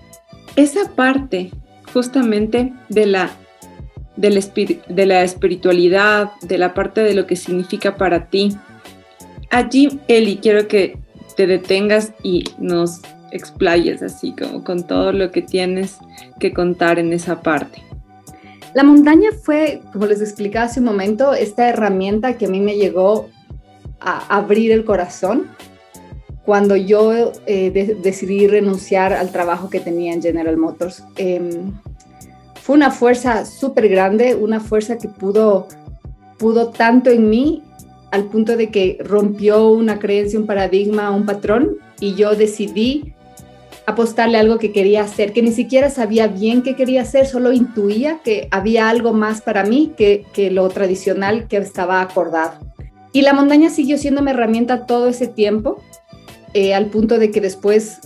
Esa 0.58 0.90
parte 0.90 1.52
justamente 1.94 2.74
de 2.90 3.06
la 3.06 3.30
de 4.18 5.06
la, 5.06 5.24
espiritualidad, 5.24 6.32
de 6.42 6.58
la 6.58 6.74
parte 6.74 7.02
de 7.02 7.14
lo 7.14 7.26
que 7.28 7.36
significa 7.36 7.96
para 7.96 8.30
ti. 8.30 8.58
Allí, 9.50 10.00
Eli, 10.08 10.38
quiero 10.38 10.68
que 10.68 10.98
te 11.36 11.48
detengas 11.48 12.14
y 12.24 12.44
nos 12.58 13.02
explayes 13.32 14.02
así 14.02 14.34
como 14.34 14.64
con 14.64 14.86
todo 14.86 15.12
lo 15.14 15.32
que 15.32 15.42
tienes 15.42 15.98
que 16.40 16.52
contar 16.54 17.00
en 17.00 17.14
esa 17.14 17.42
parte. 17.42 17.84
La 18.74 18.84
montaña 18.84 19.30
fue, 19.44 19.82
como 19.94 20.06
les 20.06 20.22
explicaba 20.22 20.66
hace 20.66 20.80
un 20.80 20.86
momento, 20.86 21.34
esta 21.34 21.70
herramienta 21.70 22.38
que 22.38 22.46
a 22.46 22.50
mí 22.50 22.60
me 22.60 22.76
llegó 22.76 23.30
a 24.00 24.36
abrir 24.36 24.72
el 24.72 24.86
corazón 24.86 25.48
cuando 26.46 26.76
yo 26.76 27.34
eh, 27.46 27.98
decidí 28.02 28.48
renunciar 28.48 29.14
al 29.14 29.32
trabajo 29.32 29.70
que 29.70 29.80
tenía 29.80 30.14
en 30.14 30.22
General 30.22 30.56
Motors. 30.58 31.04
Em, 31.18 31.74
fue 32.68 32.76
una 32.76 32.92
fuerza 32.92 33.46
súper 33.46 33.88
grande, 33.88 34.36
una 34.36 34.60
fuerza 34.60 34.98
que 34.98 35.08
pudo, 35.08 35.70
pudo 36.38 36.68
tanto 36.68 37.10
en 37.10 37.30
mí 37.30 37.64
al 38.12 38.26
punto 38.26 38.58
de 38.58 38.72
que 38.72 38.98
rompió 39.00 39.70
una 39.70 40.00
creencia, 40.00 40.38
un 40.38 40.48
paradigma, 40.48 41.12
un 41.12 41.26
patrón 41.26 41.78
y 42.02 42.16
yo 42.16 42.36
decidí 42.36 43.14
apostarle 43.86 44.38
algo 44.38 44.58
que 44.58 44.74
quería 44.74 45.04
hacer, 45.04 45.32
que 45.32 45.42
ni 45.42 45.54
siquiera 45.54 45.90
sabía 45.90 46.28
bien 46.28 46.62
qué 46.62 46.76
quería 46.76 47.04
hacer, 47.04 47.26
solo 47.26 47.54
intuía 47.54 48.20
que 48.22 48.50
había 48.52 48.90
algo 48.90 49.14
más 49.14 49.42
para 49.42 49.64
mí 49.64 49.94
que, 49.98 50.26
que 50.34 50.52
lo 50.52 50.68
tradicional 50.68 51.48
que 51.48 51.56
estaba 51.56 52.02
acordado. 52.02 52.60
Y 53.14 53.22
la 53.22 53.32
montaña 53.32 53.70
siguió 53.70 53.98
siendo 53.98 54.22
mi 54.22 54.32
herramienta 54.32 54.86
todo 54.86 55.08
ese 55.08 55.28
tiempo, 55.28 55.82
eh, 56.54 56.74
al 56.74 56.88
punto 56.88 57.18
de 57.18 57.32
que 57.32 57.40
después 57.40 58.02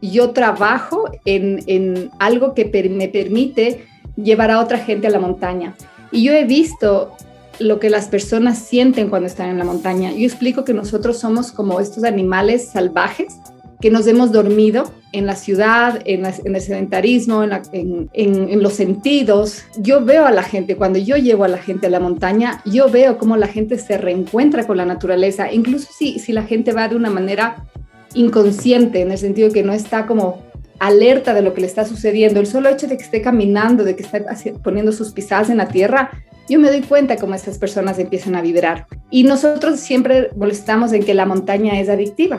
yo 0.00 0.30
trabajo 0.30 1.04
en, 1.26 1.62
en 1.66 2.10
algo 2.18 2.54
que 2.54 2.64
me 2.64 3.08
permite 3.08 3.84
llevar 4.16 4.50
a 4.50 4.60
otra 4.60 4.78
gente 4.78 5.06
a 5.06 5.10
la 5.10 5.18
montaña. 5.18 5.74
Y 6.10 6.24
yo 6.24 6.32
he 6.32 6.44
visto 6.44 7.12
lo 7.58 7.78
que 7.78 7.90
las 7.90 8.08
personas 8.08 8.58
sienten 8.58 9.08
cuando 9.08 9.26
están 9.26 9.48
en 9.48 9.58
la 9.58 9.64
montaña. 9.64 10.12
Yo 10.12 10.26
explico 10.26 10.64
que 10.64 10.74
nosotros 10.74 11.18
somos 11.18 11.52
como 11.52 11.80
estos 11.80 12.04
animales 12.04 12.68
salvajes 12.68 13.34
que 13.80 13.90
nos 13.90 14.06
hemos 14.06 14.32
dormido 14.32 14.90
en 15.12 15.26
la 15.26 15.36
ciudad, 15.36 16.00
en, 16.04 16.24
el 16.24 16.60
sedentarismo, 16.60 17.42
en, 17.42 18.08
en, 18.12 18.62
los 18.62 18.72
sentidos. 18.72 19.64
Yo 19.78 20.04
veo 20.04 20.24
a 20.24 20.30
la 20.30 20.42
gente, 20.42 20.76
cuando 20.76 20.98
yo 20.98 21.16
llevo 21.16 21.44
a 21.44 21.48
la 21.48 21.58
gente 21.58 21.86
a 21.86 21.90
la 21.90 22.00
montaña, 22.00 22.62
yo 22.64 22.90
veo 22.90 23.18
cómo 23.18 23.36
la 23.36 23.48
gente 23.48 23.78
se 23.78 23.98
reencuentra 23.98 24.66
con 24.66 24.78
la 24.78 24.86
naturaleza, 24.86 25.52
incluso 25.52 25.88
si, 25.96 26.18
si 26.18 26.32
la 26.32 26.42
gente 26.42 26.72
va 26.72 26.88
de 26.88 26.96
una 26.96 27.10
manera 27.10 27.66
inconsciente, 28.14 29.02
en 29.02 29.10
el 29.10 29.18
sentido 29.18 29.50
que 29.50 29.62
no 29.62 29.72
está 29.72 30.06
como 30.06 30.42
alerta 30.78 31.34
de 31.34 31.42
lo 31.42 31.54
que 31.54 31.60
le 31.60 31.66
está 31.66 31.84
sucediendo, 31.84 32.40
el 32.40 32.46
solo 32.46 32.68
hecho 32.68 32.86
de 32.86 32.96
que 32.96 33.04
esté 33.04 33.22
caminando, 33.22 33.84
de 33.84 33.96
que 33.96 34.02
esté 34.02 34.52
poniendo 34.62 34.92
sus 34.92 35.12
pisadas 35.12 35.50
en 35.50 35.58
la 35.58 35.68
tierra, 35.68 36.10
yo 36.48 36.60
me 36.60 36.68
doy 36.68 36.82
cuenta 36.82 37.16
cómo 37.16 37.34
estas 37.34 37.58
personas 37.58 37.98
empiezan 37.98 38.36
a 38.36 38.42
vibrar. 38.42 38.86
Y 39.10 39.24
nosotros 39.24 39.80
siempre 39.80 40.30
molestamos 40.36 40.92
en 40.92 41.04
que 41.04 41.14
la 41.14 41.26
montaña 41.26 41.80
es 41.80 41.88
adictiva. 41.88 42.38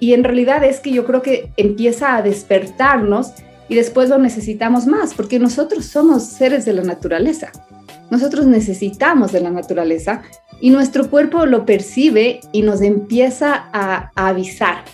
Y 0.00 0.12
en 0.12 0.22
realidad 0.22 0.62
es 0.64 0.80
que 0.80 0.92
yo 0.92 1.04
creo 1.04 1.22
que 1.22 1.50
empieza 1.56 2.16
a 2.16 2.22
despertarnos 2.22 3.32
y 3.68 3.74
después 3.74 4.08
lo 4.08 4.18
necesitamos 4.18 4.86
más, 4.86 5.12
porque 5.14 5.38
nosotros 5.38 5.86
somos 5.86 6.24
seres 6.24 6.64
de 6.64 6.72
la 6.72 6.82
naturaleza. 6.82 7.50
Nosotros 8.10 8.46
necesitamos 8.46 9.32
de 9.32 9.40
la 9.40 9.50
naturaleza 9.50 10.22
y 10.60 10.70
nuestro 10.70 11.10
cuerpo 11.10 11.44
lo 11.44 11.66
percibe 11.66 12.40
y 12.52 12.62
nos 12.62 12.80
empieza 12.80 13.68
a, 13.72 14.10
a 14.14 14.28
avisar. 14.28 14.84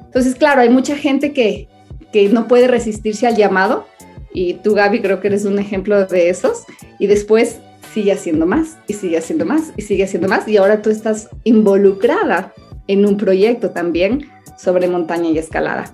Entonces, 0.00 0.34
claro, 0.34 0.60
hay 0.60 0.68
mucha 0.68 0.96
gente 0.96 1.32
que 1.32 1.68
que 2.12 2.28
no 2.28 2.48
puede 2.48 2.68
resistirse 2.68 3.26
al 3.26 3.36
llamado. 3.36 3.86
Y 4.32 4.54
tú, 4.54 4.74
Gaby, 4.74 5.00
creo 5.00 5.20
que 5.20 5.28
eres 5.28 5.44
un 5.44 5.58
ejemplo 5.58 6.06
de 6.06 6.30
esos. 6.30 6.64
Y 6.98 7.06
después 7.06 7.60
sigue 7.92 8.12
haciendo 8.12 8.46
más 8.46 8.76
y 8.86 8.94
sigue 8.94 9.18
haciendo 9.18 9.44
más 9.44 9.72
y 9.76 9.82
sigue 9.82 10.04
haciendo 10.04 10.28
más. 10.28 10.46
Y 10.48 10.56
ahora 10.56 10.82
tú 10.82 10.90
estás 10.90 11.28
involucrada 11.44 12.52
en 12.86 13.06
un 13.06 13.16
proyecto 13.16 13.70
también 13.70 14.26
sobre 14.56 14.88
montaña 14.88 15.30
y 15.30 15.38
escalada. 15.38 15.92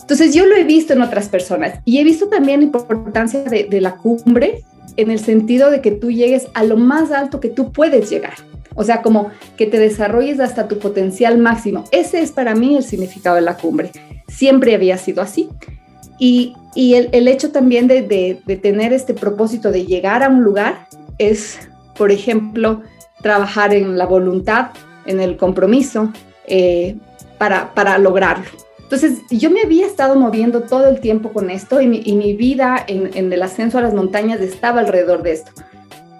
Entonces 0.00 0.34
yo 0.34 0.46
lo 0.46 0.56
he 0.56 0.64
visto 0.64 0.92
en 0.92 1.02
otras 1.02 1.28
personas 1.28 1.78
y 1.84 1.98
he 1.98 2.04
visto 2.04 2.28
también 2.28 2.60
la 2.60 2.66
importancia 2.66 3.44
de, 3.44 3.80
la 3.80 3.96
cumbre 3.96 4.64
en 4.96 5.10
el 5.10 5.20
sentido 5.20 5.70
de 5.70 5.80
que 5.80 5.92
tú 5.92 6.10
llegues 6.10 6.48
a 6.54 6.64
lo 6.64 6.76
más 6.76 7.12
alto 7.12 7.40
que 7.40 7.48
tú 7.48 7.72
puedes 7.72 8.10
llegar. 8.10 8.34
O 8.74 8.84
sea, 8.84 9.02
como 9.02 9.30
que 9.56 9.66
te 9.66 9.78
desarrolles 9.78 10.40
hasta 10.40 10.66
tu 10.66 10.78
potencial 10.78 11.38
máximo. 11.38 11.84
Ese 11.92 12.20
es 12.20 12.32
para 12.32 12.54
mí 12.54 12.76
el 12.76 12.82
significado 12.82 13.36
de 13.36 13.42
la 13.42 13.56
cumbre 13.56 13.92
siempre 14.32 14.74
había 14.74 14.98
sido 14.98 15.22
así. 15.22 15.48
Y, 16.18 16.54
el, 16.76 17.28
hecho 17.28 17.50
también 17.50 17.88
de, 17.88 18.40
tener 18.62 18.92
este 18.92 19.12
propósito 19.12 19.70
de 19.70 19.84
llegar 19.84 20.22
a 20.22 20.28
un 20.28 20.42
lugar 20.42 20.86
es, 21.18 21.58
por 21.96 22.10
ejemplo, 22.10 22.82
trabajar 23.22 23.74
en 23.74 23.98
la 23.98 24.06
voluntad, 24.06 24.70
en 25.04 25.20
el 25.20 25.36
compromiso 25.36 26.12
eh, 26.46 26.96
para, 27.38 27.98
lograrlo. 27.98 28.44
Entonces, 28.78 29.18
yo 29.30 29.50
me 29.50 29.62
había 29.62 29.86
estado 29.86 30.14
moviendo 30.14 30.62
todo 30.62 30.86
el 30.88 31.00
tiempo 31.00 31.32
con 31.32 31.50
esto 31.50 31.80
y 31.80 31.88
mi, 31.88 32.34
vida 32.34 32.76
en, 32.86 33.32
el 33.32 33.42
ascenso 33.42 33.78
a 33.78 33.82
las 33.82 33.94
montañas 33.94 34.40
estaba 34.40 34.80
alrededor 34.80 35.22
de 35.22 35.32
esto. 35.32 35.50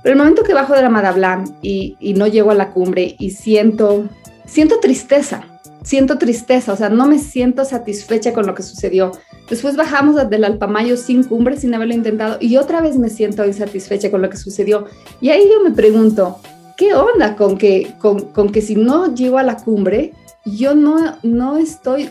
Pero 0.03 0.15
el 0.15 0.19
momento 0.19 0.43
que 0.43 0.53
bajo 0.53 0.75
de 0.75 0.83
la 0.83 0.89
Madablam 0.89 1.45
y, 1.63 1.97
y 2.01 2.15
no 2.15 2.27
llego 2.27 2.51
a 2.51 2.55
la 2.55 2.71
cumbre 2.71 3.15
y 3.21 3.31
siento, 3.31 4.09
siento 4.47 4.81
tristeza, 4.81 5.52
siento 5.83 6.19
tristeza, 6.19 6.73
o 6.73 6.77
sea, 6.77 6.89
no 6.89 7.07
me 7.07 7.19
siento 7.19 7.65
satisfecha 7.65 8.33
con 8.33 8.47
lo 8.47 8.55
que 8.55 8.63
sucedió. 8.63 9.13
Después 9.49 9.77
bajamos 9.77 10.29
del 10.31 10.45
Alpamayo 10.45 10.97
sin 10.97 11.25
cumbre, 11.25 11.57
sin 11.57 11.75
haberlo 11.75 11.95
intentado, 11.95 12.39
y 12.41 12.57
otra 12.57 12.81
vez 12.81 12.97
me 12.97 13.11
siento 13.11 13.45
insatisfecha 13.45 14.11
con 14.11 14.23
lo 14.23 14.31
que 14.31 14.37
sucedió. 14.37 14.87
Y 15.21 15.31
ahí 15.31 15.43
yo 15.53 15.63
me 15.63 15.75
pregunto, 15.75 16.39
¿qué 16.77 16.95
onda 16.95 17.37
con 17.37 17.59
que, 17.59 17.95
con, 17.99 18.53
que 18.53 18.63
si 18.63 18.77
no 18.77 19.15
llego 19.15 19.39
a 19.39 19.43
la 19.43 19.57
cumbre, 19.57 20.13
yo 20.45 20.75
no, 20.75 21.17
no 21.23 21.57
estoy, 21.57 22.11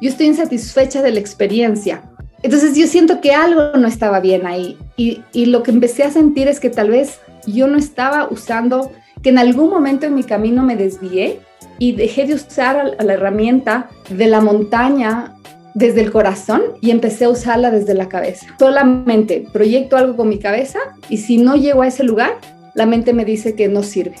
yo 0.00 0.08
estoy 0.08 0.26
insatisfecha 0.26 1.02
de 1.02 1.12
la 1.12 1.20
experiencia? 1.20 2.02
Entonces 2.42 2.74
yo 2.74 2.86
siento 2.86 3.20
que 3.20 3.32
algo 3.32 3.76
no 3.76 3.86
estaba 3.86 4.20
bien 4.20 4.46
ahí. 4.46 4.78
Y, 4.96 5.22
y 5.32 5.46
lo 5.46 5.62
que 5.62 5.70
empecé 5.70 6.04
a 6.04 6.10
sentir 6.10 6.48
es 6.48 6.58
que 6.58 6.70
tal 6.70 6.90
vez 6.90 7.20
yo 7.46 7.66
no 7.66 7.78
estaba 7.78 8.28
usando, 8.30 8.90
que 9.22 9.28
en 9.28 9.38
algún 9.38 9.68
momento 9.68 10.06
en 10.06 10.14
mi 10.14 10.22
camino 10.22 10.62
me 10.62 10.74
desvié 10.74 11.40
y 11.80 11.92
dejé 11.92 12.26
de 12.26 12.34
usar 12.34 12.96
la 13.02 13.14
herramienta 13.14 13.88
de 14.10 14.26
la 14.26 14.40
montaña 14.40 15.34
desde 15.74 16.02
el 16.02 16.12
corazón 16.12 16.62
y 16.80 16.90
empecé 16.90 17.24
a 17.24 17.30
usarla 17.30 17.70
desde 17.70 17.94
la 17.94 18.08
cabeza. 18.08 18.46
Solamente 18.58 19.46
proyecto 19.52 19.96
algo 19.96 20.14
con 20.14 20.28
mi 20.28 20.38
cabeza 20.38 20.78
y 21.08 21.16
si 21.16 21.38
no 21.38 21.56
llego 21.56 21.82
a 21.82 21.88
ese 21.88 22.04
lugar, 22.04 22.36
la 22.74 22.86
mente 22.86 23.14
me 23.14 23.24
dice 23.24 23.54
que 23.54 23.68
no 23.68 23.82
sirve. 23.82 24.16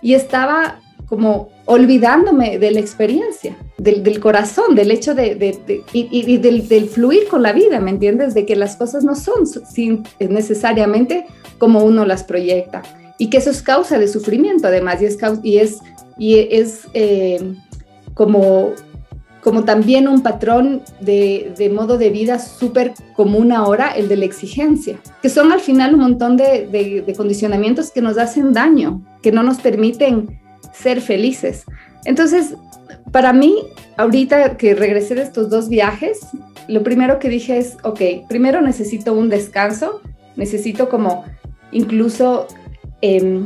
Y 0.00 0.14
estaba 0.14 0.80
como 1.06 1.50
olvidándome 1.66 2.58
de 2.58 2.70
la 2.70 2.80
experiencia, 2.80 3.54
del, 3.76 4.18
corazón, 4.20 4.74
del 4.74 4.90
hecho 4.90 5.14
de, 5.14 5.82
y, 5.92 6.36
del, 6.38 6.88
fluir 6.88 7.28
con 7.28 7.42
la 7.42 7.52
vida, 7.52 7.80
¿me 7.80 7.90
entiendes? 7.90 8.32
De 8.32 8.46
que 8.46 8.56
las 8.56 8.76
cosas 8.76 9.04
no 9.04 9.14
son 9.14 9.46
sin, 9.46 10.04
necesariamente 10.18 11.26
como 11.58 11.84
uno 11.84 12.06
las 12.06 12.24
proyecta 12.24 12.82
y 13.18 13.30
que 13.30 13.38
eso 13.38 13.50
es 13.50 13.62
causa 13.62 13.98
de 13.98 14.06
sufrimiento 14.06 14.68
además 14.68 15.00
y 15.42 15.58
es 15.58 15.78
y 16.18 16.38
es 16.50 16.88
eh, 16.94 17.54
como, 18.14 18.72
como 19.40 19.64
también 19.64 20.08
un 20.08 20.22
patrón 20.22 20.82
de, 21.00 21.52
de 21.56 21.70
modo 21.70 21.96
de 21.96 22.10
vida 22.10 22.38
súper 22.38 22.92
común 23.14 23.52
ahora, 23.52 23.90
el 23.92 24.08
de 24.08 24.16
la 24.16 24.24
exigencia, 24.24 24.98
que 25.22 25.28
son 25.28 25.52
al 25.52 25.60
final 25.60 25.94
un 25.94 26.00
montón 26.00 26.36
de, 26.36 26.66
de, 27.06 27.14
condicionamientos 27.14 27.90
que 27.90 28.02
nos 28.02 28.18
hacen 28.18 28.52
daño, 28.52 29.02
que 29.22 29.32
no 29.32 29.42
nos 29.42 29.58
permiten 29.60 30.40
ser 30.72 31.00
felices. 31.00 31.64
Entonces, 32.04 32.54
para 33.12 33.32
mí, 33.32 33.54
ahorita 33.96 34.56
que 34.56 34.74
regresé 34.74 35.14
de 35.14 35.22
estos 35.22 35.48
dos 35.48 35.68
viajes, 35.68 36.20
lo 36.66 36.82
primero 36.82 37.18
que 37.18 37.28
dije 37.28 37.58
es, 37.58 37.76
ok, 37.84 38.00
primero 38.28 38.60
necesito 38.60 39.14
un 39.14 39.28
descanso, 39.28 40.00
necesito 40.36 40.88
como 40.88 41.24
incluso 41.72 42.46
eh, 43.02 43.42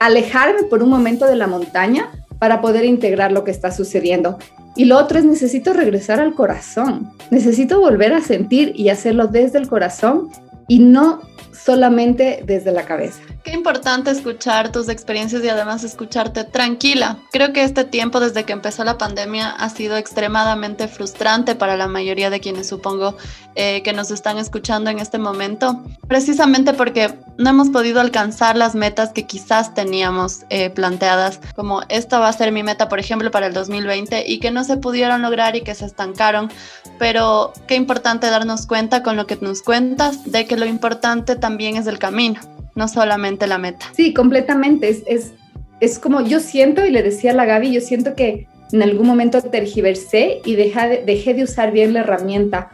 alejarme 0.00 0.64
por 0.64 0.82
un 0.82 0.90
momento 0.90 1.26
de 1.26 1.36
la 1.36 1.46
montaña 1.46 2.10
para 2.38 2.60
poder 2.60 2.84
integrar 2.84 3.32
lo 3.32 3.44
que 3.44 3.50
está 3.50 3.70
sucediendo. 3.70 4.38
Y 4.76 4.84
lo 4.84 4.96
otro 4.96 5.18
es 5.18 5.24
necesito 5.24 5.72
regresar 5.72 6.20
al 6.20 6.34
corazón, 6.34 7.10
necesito 7.30 7.80
volver 7.80 8.12
a 8.12 8.20
sentir 8.20 8.72
y 8.76 8.90
hacerlo 8.90 9.26
desde 9.26 9.58
el 9.58 9.68
corazón 9.68 10.28
y 10.68 10.78
no 10.78 11.20
solamente 11.52 12.42
desde 12.46 12.70
la 12.70 12.84
cabeza. 12.84 13.20
Qué 13.48 13.54
importante 13.54 14.10
escuchar 14.10 14.72
tus 14.72 14.90
experiencias 14.90 15.42
y 15.42 15.48
además 15.48 15.82
escucharte 15.82 16.44
tranquila. 16.44 17.16
Creo 17.32 17.54
que 17.54 17.64
este 17.64 17.84
tiempo 17.84 18.20
desde 18.20 18.44
que 18.44 18.52
empezó 18.52 18.84
la 18.84 18.98
pandemia 18.98 19.48
ha 19.48 19.70
sido 19.70 19.96
extremadamente 19.96 20.86
frustrante 20.86 21.54
para 21.54 21.78
la 21.78 21.88
mayoría 21.88 22.28
de 22.28 22.40
quienes 22.40 22.68
supongo 22.68 23.16
eh, 23.54 23.82
que 23.82 23.94
nos 23.94 24.10
están 24.10 24.36
escuchando 24.36 24.90
en 24.90 24.98
este 24.98 25.16
momento, 25.16 25.82
precisamente 26.06 26.74
porque 26.74 27.14
no 27.38 27.48
hemos 27.48 27.70
podido 27.70 28.02
alcanzar 28.02 28.54
las 28.54 28.74
metas 28.74 29.14
que 29.14 29.24
quizás 29.24 29.72
teníamos 29.72 30.40
eh, 30.50 30.68
planteadas, 30.68 31.40
como 31.56 31.80
esta 31.88 32.18
va 32.18 32.28
a 32.28 32.32
ser 32.34 32.52
mi 32.52 32.62
meta, 32.62 32.90
por 32.90 32.98
ejemplo, 32.98 33.30
para 33.30 33.46
el 33.46 33.54
2020 33.54 34.24
y 34.28 34.40
que 34.40 34.50
no 34.50 34.62
se 34.62 34.76
pudieron 34.76 35.22
lograr 35.22 35.56
y 35.56 35.62
que 35.62 35.74
se 35.74 35.86
estancaron. 35.86 36.52
Pero 36.98 37.54
qué 37.66 37.76
importante 37.76 38.28
darnos 38.28 38.66
cuenta 38.66 39.02
con 39.02 39.16
lo 39.16 39.26
que 39.26 39.38
nos 39.40 39.62
cuentas 39.62 40.30
de 40.30 40.44
que 40.44 40.58
lo 40.58 40.66
importante 40.66 41.34
también 41.34 41.76
es 41.76 41.86
el 41.86 41.98
camino, 41.98 42.40
no 42.78 42.88
solamente 42.88 43.46
la 43.46 43.58
meta. 43.58 43.86
Sí, 43.92 44.14
completamente. 44.14 44.88
Es, 44.88 45.02
es, 45.06 45.32
es 45.80 45.98
como 45.98 46.22
yo 46.22 46.40
siento, 46.40 46.86
y 46.86 46.90
le 46.90 47.02
decía 47.02 47.32
a 47.32 47.34
la 47.34 47.44
Gaby, 47.44 47.72
yo 47.72 47.80
siento 47.80 48.14
que 48.14 48.46
en 48.72 48.82
algún 48.82 49.06
momento 49.06 49.42
tergiversé 49.42 50.40
y 50.44 50.54
dejé 50.54 50.88
de, 50.88 51.02
dejé 51.04 51.34
de 51.34 51.42
usar 51.42 51.72
bien 51.72 51.92
la 51.92 52.00
herramienta. 52.00 52.70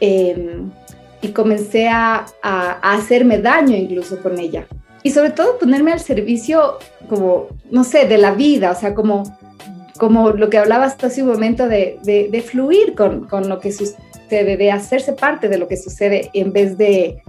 Eh, 0.00 0.60
y 1.20 1.28
comencé 1.28 1.88
a, 1.88 2.26
a, 2.42 2.78
a, 2.80 2.94
hacerme 2.94 3.38
daño 3.38 3.76
incluso 3.76 4.20
con 4.20 4.38
ella. 4.38 4.66
Y 5.02 5.10
sobre 5.10 5.30
todo 5.30 5.58
ponerme 5.58 5.92
al 5.92 6.00
servicio 6.00 6.78
como, 7.08 7.48
no 7.70 7.82
sé, 7.82 8.06
de 8.06 8.18
la 8.18 8.32
vida, 8.32 8.70
o 8.70 8.74
sea, 8.74 8.94
como, 8.94 9.36
como 9.98 10.30
lo 10.30 10.48
que 10.48 10.58
hablabas 10.58 11.02
hace 11.02 11.22
un 11.22 11.28
momento 11.30 11.68
de, 11.68 11.98
de, 12.04 12.28
de 12.30 12.42
fluir 12.42 12.94
con, 12.94 13.26
con, 13.26 13.48
lo 13.48 13.58
que 13.58 13.72
sucede, 13.72 14.56
de 14.56 14.70
hacerse 14.70 15.12
parte 15.12 15.48
de 15.48 15.58
lo 15.58 15.66
que 15.66 15.76
sucede 15.76 16.30
en 16.34 16.52
vez 16.52 16.78
de, 16.78 17.22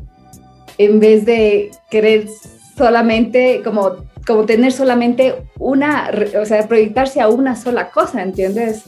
en 0.80 1.00
vez 1.00 1.26
de 1.26 1.70
querer 1.92 2.28
solamente 2.76 3.62
como, 3.64 3.98
como 4.26 4.46
tener 4.46 4.72
solamente 4.72 5.36
una, 5.60 6.10
o 6.42 6.46
sea, 6.46 6.68
proyectarse 6.68 7.20
a 7.22 7.28
una 7.28 7.56
sola 7.56 7.92
cosa, 7.92 8.24
¿entiendes? 8.24 8.86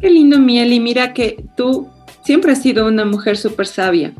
Qué 0.00 0.10
lindo, 0.10 0.38
Miel, 0.40 0.72
y 0.72 0.80
mira 0.80 1.12
que 1.12 1.44
tú 1.56 1.88
siempre 2.24 2.52
has 2.52 2.62
sido 2.62 2.88
una 2.88 3.04
mujer 3.04 3.36
súper 3.36 3.66
sabia 3.66 4.14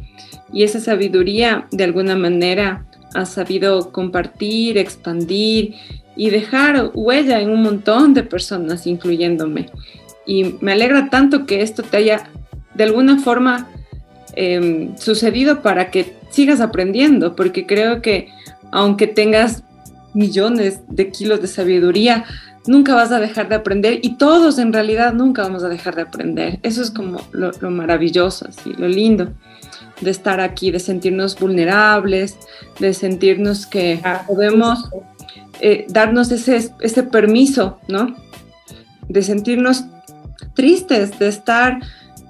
y 0.52 0.62
esa 0.62 0.78
sabiduría 0.78 1.66
de 1.72 1.84
alguna 1.84 2.16
manera 2.16 2.86
has 3.14 3.30
sabido 3.30 3.90
compartir, 3.90 4.76
expandir 4.76 5.74
y 6.16 6.30
dejar 6.30 6.90
huella 6.94 7.40
en 7.40 7.48
un 7.48 7.62
montón 7.62 8.12
de 8.12 8.24
personas, 8.24 8.86
incluyéndome. 8.86 9.70
Y 10.26 10.56
me 10.60 10.72
alegra 10.72 11.08
tanto 11.10 11.46
que 11.46 11.62
esto 11.62 11.82
te 11.82 11.96
haya 11.96 12.28
de 12.74 12.84
alguna 12.84 13.18
forma 13.18 13.68
eh, 14.36 14.90
sucedido 14.98 15.62
para 15.62 15.90
que 15.90 16.12
sigas 16.34 16.60
aprendiendo, 16.60 17.36
porque 17.36 17.66
creo 17.66 18.02
que 18.02 18.28
aunque 18.70 19.06
tengas 19.06 19.62
millones 20.14 20.80
de 20.88 21.10
kilos 21.10 21.40
de 21.40 21.48
sabiduría, 21.48 22.24
nunca 22.66 22.94
vas 22.94 23.12
a 23.12 23.20
dejar 23.20 23.48
de 23.48 23.56
aprender 23.56 24.00
y 24.02 24.16
todos 24.16 24.58
en 24.58 24.72
realidad 24.72 25.12
nunca 25.12 25.42
vamos 25.42 25.64
a 25.64 25.68
dejar 25.68 25.94
de 25.94 26.02
aprender. 26.02 26.58
Eso 26.62 26.82
es 26.82 26.90
como 26.90 27.20
lo, 27.32 27.50
lo 27.60 27.70
maravilloso, 27.70 28.46
así, 28.48 28.72
lo 28.72 28.88
lindo 28.88 29.32
de 30.00 30.10
estar 30.10 30.40
aquí, 30.40 30.70
de 30.70 30.80
sentirnos 30.80 31.38
vulnerables, 31.38 32.36
de 32.80 32.94
sentirnos 32.94 33.66
que 33.66 34.00
ah, 34.04 34.24
podemos 34.26 34.90
eh, 35.60 35.86
darnos 35.88 36.30
ese, 36.32 36.70
ese 36.80 37.02
permiso, 37.04 37.78
¿no? 37.88 38.14
De 39.08 39.22
sentirnos 39.22 39.84
tristes, 40.54 41.18
de 41.18 41.28
estar 41.28 41.80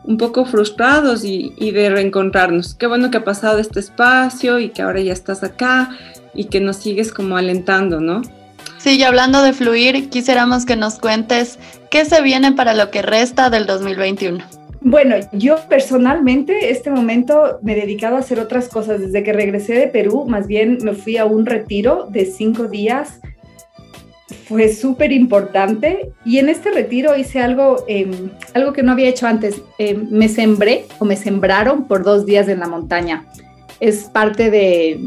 un 0.04 0.18
poco 0.18 0.44
frustrados 0.44 1.24
y, 1.24 1.54
y, 1.56 1.70
de 1.72 1.90
reencontrarnos. 1.90 2.74
Qué 2.74 2.86
bueno 2.86 3.10
que 3.10 3.18
ha 3.18 3.24
pasado 3.24 3.58
este 3.58 3.80
espacio 3.80 4.58
y 4.58 4.68
que 4.68 4.82
ahora 4.82 5.00
ya 5.00 5.12
estás 5.12 5.42
acá 5.42 5.90
y 6.34 6.44
que 6.44 6.60
nos 6.60 6.76
sigues 6.76 7.12
como 7.12 7.36
alentando, 7.36 8.00
¿no? 8.00 8.22
Sí, 8.78 8.98
y 8.98 9.02
hablando 9.02 9.42
de 9.42 9.54
fluir, 9.54 10.10
quisiéramos 10.10 10.66
que 10.66 10.76
nos 10.76 10.98
cuentes 10.98 11.58
qué 11.90 12.04
se 12.04 12.20
viene 12.22 12.52
para 12.52 12.74
lo 12.74 12.90
que 12.90 13.00
resta 13.00 13.48
del 13.48 13.66
2021. 13.66 14.44
Bueno, 14.86 15.16
yo 15.32 15.56
personalmente 15.70 16.70
este 16.70 16.90
momento 16.90 17.58
me 17.62 17.72
he 17.72 17.76
dedicado 17.80 18.16
a 18.16 18.18
hacer 18.18 18.38
otras 18.38 18.68
cosas. 18.68 19.00
Desde 19.00 19.22
que 19.22 19.32
regresé 19.32 19.72
de 19.72 19.86
Perú, 19.86 20.26
más 20.28 20.46
bien 20.46 20.76
me 20.82 20.92
fui 20.92 21.16
a 21.16 21.24
un 21.24 21.46
retiro 21.46 22.06
de 22.10 22.26
cinco 22.26 22.64
días. 22.64 23.20
Fue 24.46 24.68
súper 24.68 25.12
importante 25.12 26.12
y 26.24 26.38
en 26.38 26.48
este 26.48 26.70
retiro 26.70 27.16
hice 27.16 27.40
algo, 27.40 27.84
eh, 27.88 28.10
algo 28.52 28.72
que 28.72 28.82
no 28.82 28.92
había 28.92 29.08
hecho 29.08 29.26
antes. 29.26 29.62
Eh, 29.78 29.94
me 29.94 30.28
sembré 30.28 30.86
o 30.98 31.04
me 31.04 31.16
sembraron 31.16 31.84
por 31.84 32.04
dos 32.04 32.26
días 32.26 32.48
en 32.48 32.60
la 32.60 32.68
montaña. 32.68 33.26
Es 33.80 34.04
parte 34.04 34.50
de, 34.50 35.00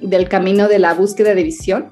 del 0.00 0.28
camino 0.28 0.68
de 0.68 0.78
la 0.78 0.94
búsqueda 0.94 1.34
de 1.34 1.42
visión. 1.42 1.86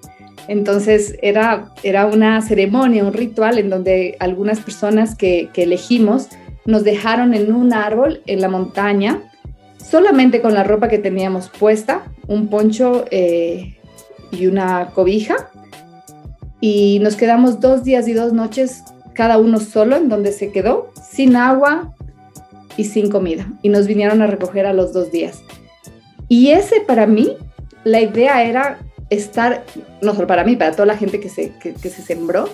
Entonces 0.46 1.16
era, 1.22 1.70
era 1.83 2.07
una 2.07 2.40
ceremonia, 2.42 3.04
un 3.04 3.12
ritual 3.12 3.59
en 3.59 3.70
donde 3.70 4.16
algunas 4.20 4.61
personas 4.61 5.14
que, 5.14 5.48
que 5.52 5.62
elegimos 5.62 6.28
nos 6.66 6.85
dejaron 6.85 7.35
en 7.35 7.52
un 7.52 7.72
árbol 7.72 8.22
en 8.26 8.40
la 8.40 8.48
montaña, 8.48 9.22
solamente 9.78 10.40
con 10.40 10.54
la 10.54 10.64
ropa 10.64 10.88
que 10.88 10.98
teníamos 10.98 11.48
puesta, 11.48 12.04
un 12.26 12.48
poncho 12.48 13.04
eh, 13.11 13.76
y 14.30 14.46
una 14.46 14.90
cobija. 14.94 15.50
Y 16.66 16.98
nos 17.00 17.14
quedamos 17.14 17.61
dos 17.61 17.85
días 17.85 18.09
y 18.09 18.14
dos 18.14 18.33
noches 18.33 18.85
cada 19.12 19.37
uno 19.37 19.61
solo 19.61 19.96
en 19.96 20.09
donde 20.09 20.33
se 20.33 20.50
quedó, 20.50 20.94
sin 21.07 21.37
agua 21.37 21.94
y 22.79 22.85
sin 22.85 23.11
comida. 23.11 23.46
Y 23.61 23.68
nos 23.68 23.87
vinieron 23.87 24.22
a 24.22 24.27
recoger 24.27 24.64
a 24.64 24.72
los 24.72 24.94
dos 24.94 25.12
días. 25.12 25.42
Y 26.27 26.53
ese 26.53 26.81
para 26.81 27.07
mí, 27.07 27.37
la 27.85 28.00
idea 28.00 28.42
era 28.44 28.79
estar, 29.11 29.62
no 30.00 30.14
solo 30.14 30.27
para 30.27 30.42
mí, 30.42 30.57
para 30.57 30.72
toda 30.72 30.87
la 30.87 30.96
gente 30.96 31.20
que 31.20 31.29
se, 31.29 31.53
que, 31.59 31.77
se 31.77 32.00
sembró, 32.00 32.48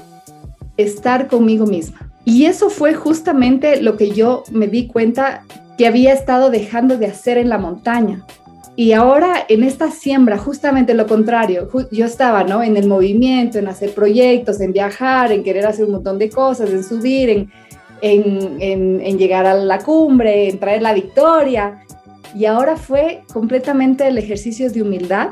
estar 0.77 1.29
conmigo 1.29 1.65
misma 1.65 2.11
y 2.25 2.47
eso 2.47 2.69
fue 2.69 2.95
justamente 2.95 3.81
lo 3.81 3.97
que 3.97 4.11
yo 4.11 4.43
me 4.51 4.67
di 4.67 4.89
cuenta 4.89 5.45
que 5.79 5.87
había 5.87 6.13
estado 6.13 6.51
dejando 6.51 6.99
de 6.99 7.07
hacer 7.07 7.39
en 7.39 7.49
la 7.49 7.59
montaña. 7.59 8.27
Y 8.77 8.93
ahora 8.93 9.45
en 9.49 9.65
esta 9.65 9.91
siembra, 9.91 10.39
justamente 10.39 10.95
lo 10.95 11.07
contrario, 11.07 11.69
yo 11.91 12.07
estaba 12.07 12.45
¿no? 12.45 12.63
en 12.63 12.77
el 12.77 12.87
movimiento, 12.87 13.59
en 13.59 13.69
hacer 13.69 13.93
proyectos, 13.93 14.61
en 14.61 14.73
viajar, 14.73 15.33
en 15.33 15.43
querer 15.43 15.67
hacer 15.67 15.85
un 15.85 15.93
montón 15.93 16.19
de 16.19 16.31
cosas, 16.31 16.71
en 16.71 16.85
subir, 16.85 17.29
en, 17.29 17.51
en, 18.01 19.01
en, 19.01 19.19
llegar 19.19 19.45
a 19.47 19.55
la 19.55 19.79
cumbre, 19.79 20.49
en 20.49 20.59
traer 20.59 20.83
la 20.83 20.95
victoria. 20.95 21.85
Y 22.35 22.47
ahora 22.47 22.77
fue 22.77 23.23
completamente 23.33 24.07
el 24.07 24.17
ejercicio 24.17 24.71
de 24.71 24.83
humildad, 24.83 25.31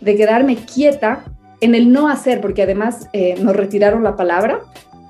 de 0.00 0.14
quedarme 0.14 0.56
quieta 0.56 1.24
en 1.60 1.74
el 1.74 1.90
no 1.90 2.08
hacer, 2.08 2.40
porque 2.40 2.62
además 2.62 3.08
eh, 3.12 3.36
nos 3.40 3.56
retiraron 3.56 4.04
la 4.04 4.16
palabra, 4.16 4.60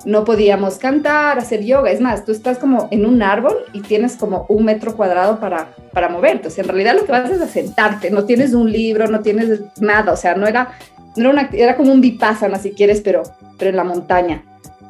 no 0.05 0.25
podíamos 0.25 0.77
cantar, 0.77 1.39
hacer 1.39 1.65
yoga. 1.65 1.91
Es 1.91 2.01
más, 2.01 2.25
tú 2.25 2.33
estás 2.33 2.59
como 2.59 2.89
en 2.91 3.07
un 3.07 3.23
árbol 3.23 3.57
y 3.73 3.81
tienes 3.81 4.17
como 4.17 4.47
un 4.49 4.65
metro 4.65 4.97
cuadrado 4.97 5.41
para, 5.41 5.75
para 5.93 6.09
moverte. 6.09 6.49
En 6.61 6.69
realidad 6.69 6.95
lo 6.95 7.05
que 7.05 7.13
vas 7.13 7.31
es 7.31 7.41
a 7.41 7.47
sentarte. 7.47 8.11
No 8.11 8.25
tienes 8.25 8.55
un 8.55 8.71
libro, 8.71 9.07
no 9.09 9.21
tienes 9.21 9.61
nada. 9.81 10.13
O 10.13 10.17
sea, 10.17 10.35
no 10.35 10.47
era, 10.47 10.73
no 11.17 11.31
era, 11.31 11.49
era 11.53 11.77
como 11.77 11.93
un 11.93 12.01
vipassana, 12.01 12.59
si 12.59 12.73
quieres, 12.73 13.01
pero, 13.01 13.23
pero 13.59 13.71
en 13.71 13.77
la 13.77 13.85
montaña. 13.85 14.43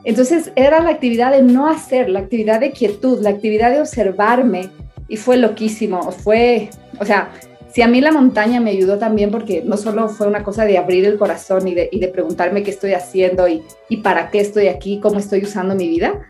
Entonces, 0.05 0.53
era 0.57 0.81
la 0.81 0.91
actividad 0.91 1.33
de 1.33 1.43
no 1.43 1.69
hacer, 1.69 2.11
la 2.11 2.21
actividad 2.21 2.61
de 2.61 2.73
quietud, 2.73 3.21
la 3.23 3.31
actividad 3.31 3.71
de 3.71 3.81
observarme. 3.81 4.69
Y 5.09 5.17
fue 5.17 5.37
loquísimo. 5.37 6.11
Fue, 6.13 6.71
o 6.99 7.05
sea, 7.05 7.31
si 7.75 7.83
a 7.83 7.89
mí 7.89 8.01
la 8.01 8.13
montaña 8.13 8.61
me 8.61 8.71
ayudó 8.71 8.99
también 8.99 9.33
porque 9.33 9.63
no 9.65 9.77
solo 9.77 10.09
fue 10.09 10.29
una 10.29 10.45
cosa 10.45 10.65
de 10.65 10.79
abrir 10.79 11.05
el 11.07 11.19
corazón 11.19 11.67
y 11.67 11.75
de, 11.75 12.11
preguntarme 12.13 12.63
qué 12.63 12.71
estoy 12.71 12.93
haciendo 12.93 13.49
y, 13.49 13.65
para 13.97 14.31
qué 14.31 14.39
estoy 14.39 14.69
aquí, 14.69 15.01
cómo 15.01 15.19
estoy 15.19 15.43
usando 15.43 15.75
mi 15.75 15.89
vida, 15.89 16.21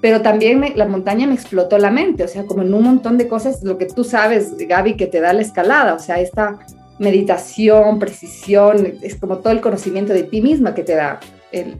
pero 0.00 0.22
también 0.22 0.64
la 0.74 0.86
montaña 0.86 1.26
me 1.26 1.34
explotó 1.34 1.76
la 1.76 1.90
mente, 1.90 2.24
o 2.24 2.28
sea, 2.28 2.44
como 2.46 2.62
en 2.62 2.72
un 2.72 2.82
montón 2.82 3.18
de 3.18 3.28
cosas, 3.28 3.62
lo 3.62 3.76
que 3.76 3.84
tú 3.84 4.04
sabes, 4.04 4.56
Gaby, 4.56 4.96
que 4.96 5.06
te 5.06 5.20
da 5.20 5.34
la 5.34 5.42
escalada, 5.42 5.92
o 5.92 5.98
sea, 5.98 6.18
esta 6.18 6.60
meditación, 6.98 7.98
precisión, 7.98 8.94
es 9.02 9.16
como 9.16 9.40
todo 9.40 9.52
el 9.52 9.60
conocimiento 9.60 10.14
de 10.14 10.22
ti 10.22 10.40
misma 10.40 10.74
que 10.74 10.82
te 10.82 10.94
da. 10.94 11.20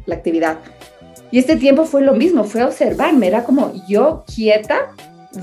la 0.05 0.15
actividad. 0.15 0.59
Y 1.31 1.39
este 1.39 1.57
tiempo 1.57 1.87
fue 1.87 2.03
lo 2.03 2.13
mismo, 2.13 2.45
fue 2.45 2.63
observarme, 2.63 3.29
era 3.29 3.45
como 3.45 3.73
yo 3.89 4.25
quieta 4.27 4.93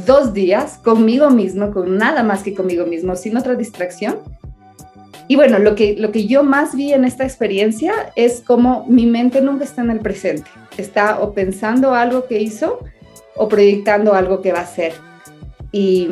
dos 0.05 0.33
días 0.33 0.79
conmigo 0.83 1.29
mismo, 1.29 1.71
con 1.71 1.97
nada 1.97 2.23
más 2.23 2.43
que 2.43 2.53
conmigo 2.53 2.85
mismo, 2.85 3.15
sin 3.15 3.37
otra 3.37 3.55
distracción. 3.55 4.19
Y 5.27 5.35
bueno, 5.35 5.59
lo 5.59 5.75
que, 5.75 5.95
lo 5.97 6.11
que 6.11 6.27
yo 6.27 6.43
más 6.43 6.75
vi 6.75 6.93
en 6.93 7.05
esta 7.05 7.23
experiencia 7.23 7.93
es 8.15 8.41
como 8.41 8.85
mi 8.87 9.05
mente 9.05 9.41
nunca 9.41 9.63
está 9.63 9.81
en 9.81 9.91
el 9.91 9.99
presente, 9.99 10.49
está 10.77 11.19
o 11.21 11.33
pensando 11.33 11.93
algo 11.93 12.25
que 12.25 12.41
hizo 12.41 12.79
o 13.35 13.47
proyectando 13.47 14.13
algo 14.13 14.41
que 14.41 14.51
va 14.51 14.59
a 14.59 14.63
hacer. 14.63 14.93
Y, 15.71 16.07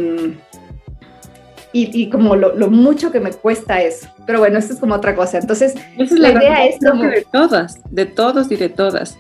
y, 1.74 2.10
como 2.10 2.36
lo, 2.36 2.56
lo, 2.56 2.70
mucho 2.70 3.12
que 3.12 3.20
me 3.20 3.32
cuesta 3.32 3.82
eso. 3.82 4.08
Pero 4.26 4.40
bueno, 4.40 4.58
esto 4.58 4.74
es 4.74 4.80
como 4.80 4.96
otra 4.96 5.16
cosa. 5.16 5.38
Entonces, 5.38 5.76
es 5.98 6.12
la, 6.12 6.32
idea 6.32 6.66
es 6.66 6.78
como... 6.84 7.04
De 7.04 7.26
todas, 7.32 7.80
de 7.92 8.06
todos 8.08 8.52
y 8.52 8.56
de 8.56 8.70
todas. 8.70 9.18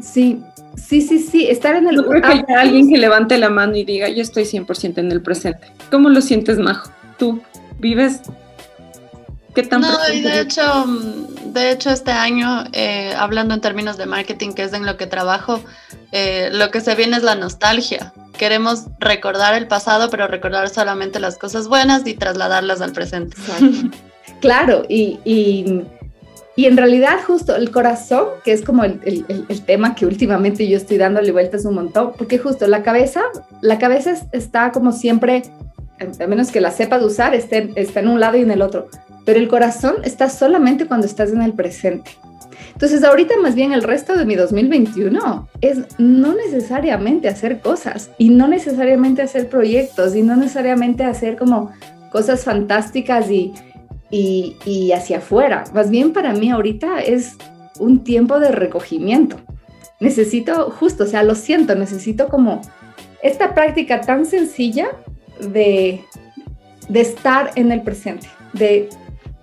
Sí, 0.00 0.42
sí, 0.78 1.02
sí, 1.02 1.18
sí, 1.18 1.46
estar 1.48 1.74
en 1.74 1.88
el... 1.88 1.96
Yo 1.96 2.06
creo 2.06 2.22
que 2.22 2.28
hay 2.28 2.44
alguien 2.56 2.88
que 2.88 2.98
levante 2.98 3.38
la 3.38 3.50
mano 3.50 3.76
y 3.76 3.84
diga, 3.84 4.08
yo 4.08 4.22
estoy 4.22 4.44
100% 4.44 4.98
en 4.98 5.12
el 5.12 5.22
presente. 5.22 5.68
¿Cómo 5.90 6.08
lo 6.08 6.20
sientes, 6.20 6.58
Majo? 6.58 6.90
¿Tú 7.18 7.40
vives 7.78 8.20
¿Qué 9.54 9.62
tan 9.64 9.80
no, 9.80 9.88
y 10.12 10.20
de 10.20 10.40
hecho, 10.40 10.84
de 11.46 11.72
hecho 11.72 11.90
este 11.90 12.12
año, 12.12 12.64
eh, 12.72 13.12
hablando 13.16 13.54
en 13.54 13.60
términos 13.60 13.96
de 13.96 14.06
marketing, 14.06 14.52
que 14.52 14.62
es 14.62 14.72
en 14.72 14.86
lo 14.86 14.96
que 14.96 15.08
trabajo, 15.08 15.60
eh, 16.12 16.50
lo 16.52 16.70
que 16.70 16.80
se 16.80 16.94
viene 16.94 17.16
es 17.16 17.24
la 17.24 17.34
nostalgia. 17.34 18.12
Queremos 18.36 18.84
recordar 19.00 19.54
el 19.54 19.66
pasado, 19.66 20.10
pero 20.10 20.28
recordar 20.28 20.68
solamente 20.68 21.18
las 21.18 21.38
cosas 21.38 21.66
buenas 21.66 22.06
y 22.06 22.14
trasladarlas 22.14 22.80
al 22.80 22.92
presente. 22.92 23.36
claro, 24.40 24.84
y, 24.88 25.18
y 25.24 25.82
y 26.58 26.66
en 26.66 26.76
realidad 26.76 27.20
justo 27.24 27.54
el 27.54 27.70
corazón, 27.70 28.30
que 28.42 28.50
es 28.50 28.64
como 28.64 28.82
el, 28.82 29.00
el, 29.04 29.60
tema 29.62 29.94
que 29.94 30.06
últimamente 30.06 30.66
yo 30.68 30.76
estoy 30.76 30.98
dándole 30.98 31.30
vueltas 31.30 31.64
un 31.64 31.76
montón, 31.76 32.14
porque 32.18 32.36
justo 32.36 32.66
la 32.66 32.82
cabeza, 32.82 33.22
la 33.60 33.78
cabeza 33.78 34.16
está 34.32 34.72
como 34.72 34.90
siempre, 34.90 35.42
a 36.00 36.26
menos 36.26 36.50
que 36.50 36.60
la 36.60 36.72
sepas 36.72 37.00
usar, 37.04 37.32
está, 37.36 37.58
está 37.58 38.00
en 38.00 38.08
un 38.08 38.18
lado 38.18 38.38
y 38.38 38.40
en 38.40 38.50
el 38.50 38.62
otro, 38.62 38.88
pero 39.24 39.38
el 39.38 39.46
corazón 39.46 39.98
está 40.02 40.28
solamente 40.28 40.86
cuando 40.86 41.06
estás 41.06 41.30
en 41.30 41.42
el 41.42 41.52
presente. 41.52 42.10
Entonces 42.72 43.04
ahorita 43.04 43.36
más 43.40 43.54
bien 43.54 43.72
el 43.72 43.84
resto 43.84 44.16
de 44.16 44.24
mi 44.24 44.34
2021 44.34 45.48
es 45.60 45.78
no 45.98 46.34
necesariamente 46.34 47.28
hacer 47.28 47.60
cosas 47.60 48.10
y 48.18 48.30
no 48.30 48.48
necesariamente 48.48 49.22
hacer 49.22 49.48
proyectos 49.48 50.16
y 50.16 50.22
no 50.22 50.34
necesariamente 50.34 51.04
hacer 51.04 51.36
como 51.36 51.70
cosas 52.10 52.44
fantásticas 52.44 53.30
y 53.30 53.52
y, 54.10 54.92
hacia 54.92 55.18
afuera. 55.18 55.64
Más 55.74 55.90
bien 55.90 56.12
para 56.12 56.32
mí 56.32 56.50
ahorita 56.50 57.00
es 57.00 57.36
un 57.78 58.04
tiempo 58.04 58.38
de 58.40 58.50
recogimiento. 58.50 59.36
Necesito, 60.00 60.70
justo, 60.70 61.04
o 61.04 61.06
sea, 61.06 61.22
lo 61.22 61.34
siento, 61.34 61.74
necesito 61.74 62.28
como 62.28 62.60
esta 63.22 63.54
práctica 63.54 64.00
tan 64.00 64.26
sencilla 64.26 64.90
de, 65.40 66.04
de 66.88 67.00
estar 67.00 67.50
en 67.56 67.72
el 67.72 67.82
presente, 67.82 68.28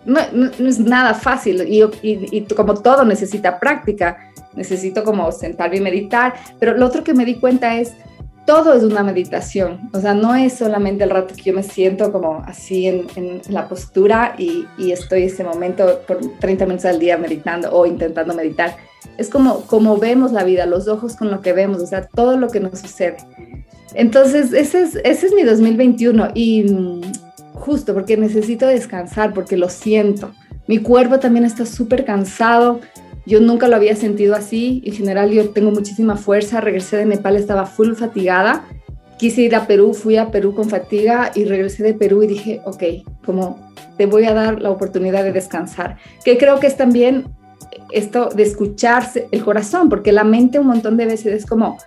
no, 0.06 0.20
es 0.20 0.80
nada 0.80 1.14
fácil 1.14 1.64
y, 1.68 1.84
y, 2.02 2.42
como 2.56 2.76
todo 2.76 3.04
necesita 3.06 3.60
práctica, 3.60 4.32
necesito 4.54 5.04
como 5.04 5.32
sentarme 5.32 5.78
y 5.78 5.82
meditar, 5.82 6.36
pero 6.60 6.78
lo 6.78 6.86
otro 6.86 7.04
que 7.04 7.14
me 7.14 7.26
di 7.26 7.36
cuenta 7.36 7.76
es 7.76 7.94
todo 8.46 8.74
es 8.74 8.84
una 8.84 9.04
meditación, 9.04 9.90
o 9.92 10.00
sea, 10.00 10.14
no 10.14 10.36
es 10.36 10.54
solamente 10.54 11.04
el 11.04 11.10
rato 11.10 11.34
que 11.36 11.42
yo 11.42 11.54
me 11.54 11.64
siento 11.64 12.12
como 12.12 12.44
así 12.46 12.88
en, 12.88 13.42
la 13.50 13.68
postura 13.68 14.36
y, 14.38 14.68
estoy 14.92 15.24
ese 15.24 15.44
momento 15.44 16.02
por 16.08 16.20
30 16.40 16.66
minutos 16.66 16.86
al 16.86 17.00
día 17.00 17.18
meditando 17.18 17.72
o 17.72 17.86
intentando 17.86 18.34
meditar. 18.34 18.76
Es 19.18 19.30
como, 19.30 19.62
como 19.62 19.98
vemos 19.98 20.32
la 20.32 20.44
vida, 20.44 20.66
los 20.66 20.88
ojos 20.88 21.16
con 21.16 21.32
lo 21.32 21.42
que 21.42 21.54
vemos, 21.54 21.82
o 21.82 21.88
sea, 21.88 22.08
todo 22.08 22.38
lo 22.38 22.50
que 22.50 22.60
nos 22.60 22.80
sucede. 22.80 23.18
Entonces, 23.94 24.54
ese 24.54 24.82
es, 24.82 24.96
ese 25.04 25.28
es 25.28 25.34
mi 25.34 25.44
2021 25.44 26.30
y 26.34 26.64
mm, 26.64 27.02
justo 27.54 27.94
porque 27.94 28.18
necesito 28.18 28.68
descansar, 28.68 29.34
porque 29.34 29.58
lo 29.58 29.70
siento. 29.70 30.32
Mi 30.68 30.80
cuerpo 30.80 31.20
también 31.20 31.46
está 31.46 31.66
súper 31.66 32.06
cansado, 32.06 32.80
yo 33.26 33.40
nunca 33.40 33.68
lo 33.68 33.76
había 33.76 33.96
sentido 33.96 34.36
así. 34.36 34.84
En 34.86 34.94
general, 34.94 35.32
yo 35.32 35.50
tengo 35.50 35.72
muchísima 35.72 36.16
fuerza. 36.16 36.62
Regresé 36.62 36.98
de 36.98 37.06
Nepal, 37.06 37.36
estaba 37.36 37.66
full 37.66 37.94
fatigada. 37.94 38.66
Quise 39.18 39.42
ir 39.42 39.56
a 39.56 39.66
Perú, 39.66 39.94
fui 39.94 40.18
a 40.18 40.30
Perú 40.30 40.54
con 40.54 40.70
fatiga 40.70 41.32
y 41.34 41.46
regresé 41.46 41.84
de 41.84 41.94
Perú 41.94 42.22
y 42.24 42.28
dije, 42.28 42.62
ok, 42.66 42.84
como 43.26 43.72
te 43.98 44.06
voy 44.06 44.26
a 44.26 44.34
dar 44.34 44.62
la 44.62 44.70
oportunidad 44.70 45.24
de 45.24 45.32
descansar. 45.32 45.98
Que 46.24 46.38
creo 46.38 46.60
que 46.60 46.68
es 46.68 46.78
también 46.78 47.26
esto 47.92 48.30
de 48.30 48.44
escucharse 48.44 49.28
el 49.32 49.44
corazón, 49.44 49.90
porque 49.90 50.12
la 50.12 50.24
mente 50.24 50.60
un 50.60 50.68
montón 50.68 50.98
de 50.98 51.06
veces 51.06 51.34
es 51.34 51.46
como, 51.46 51.78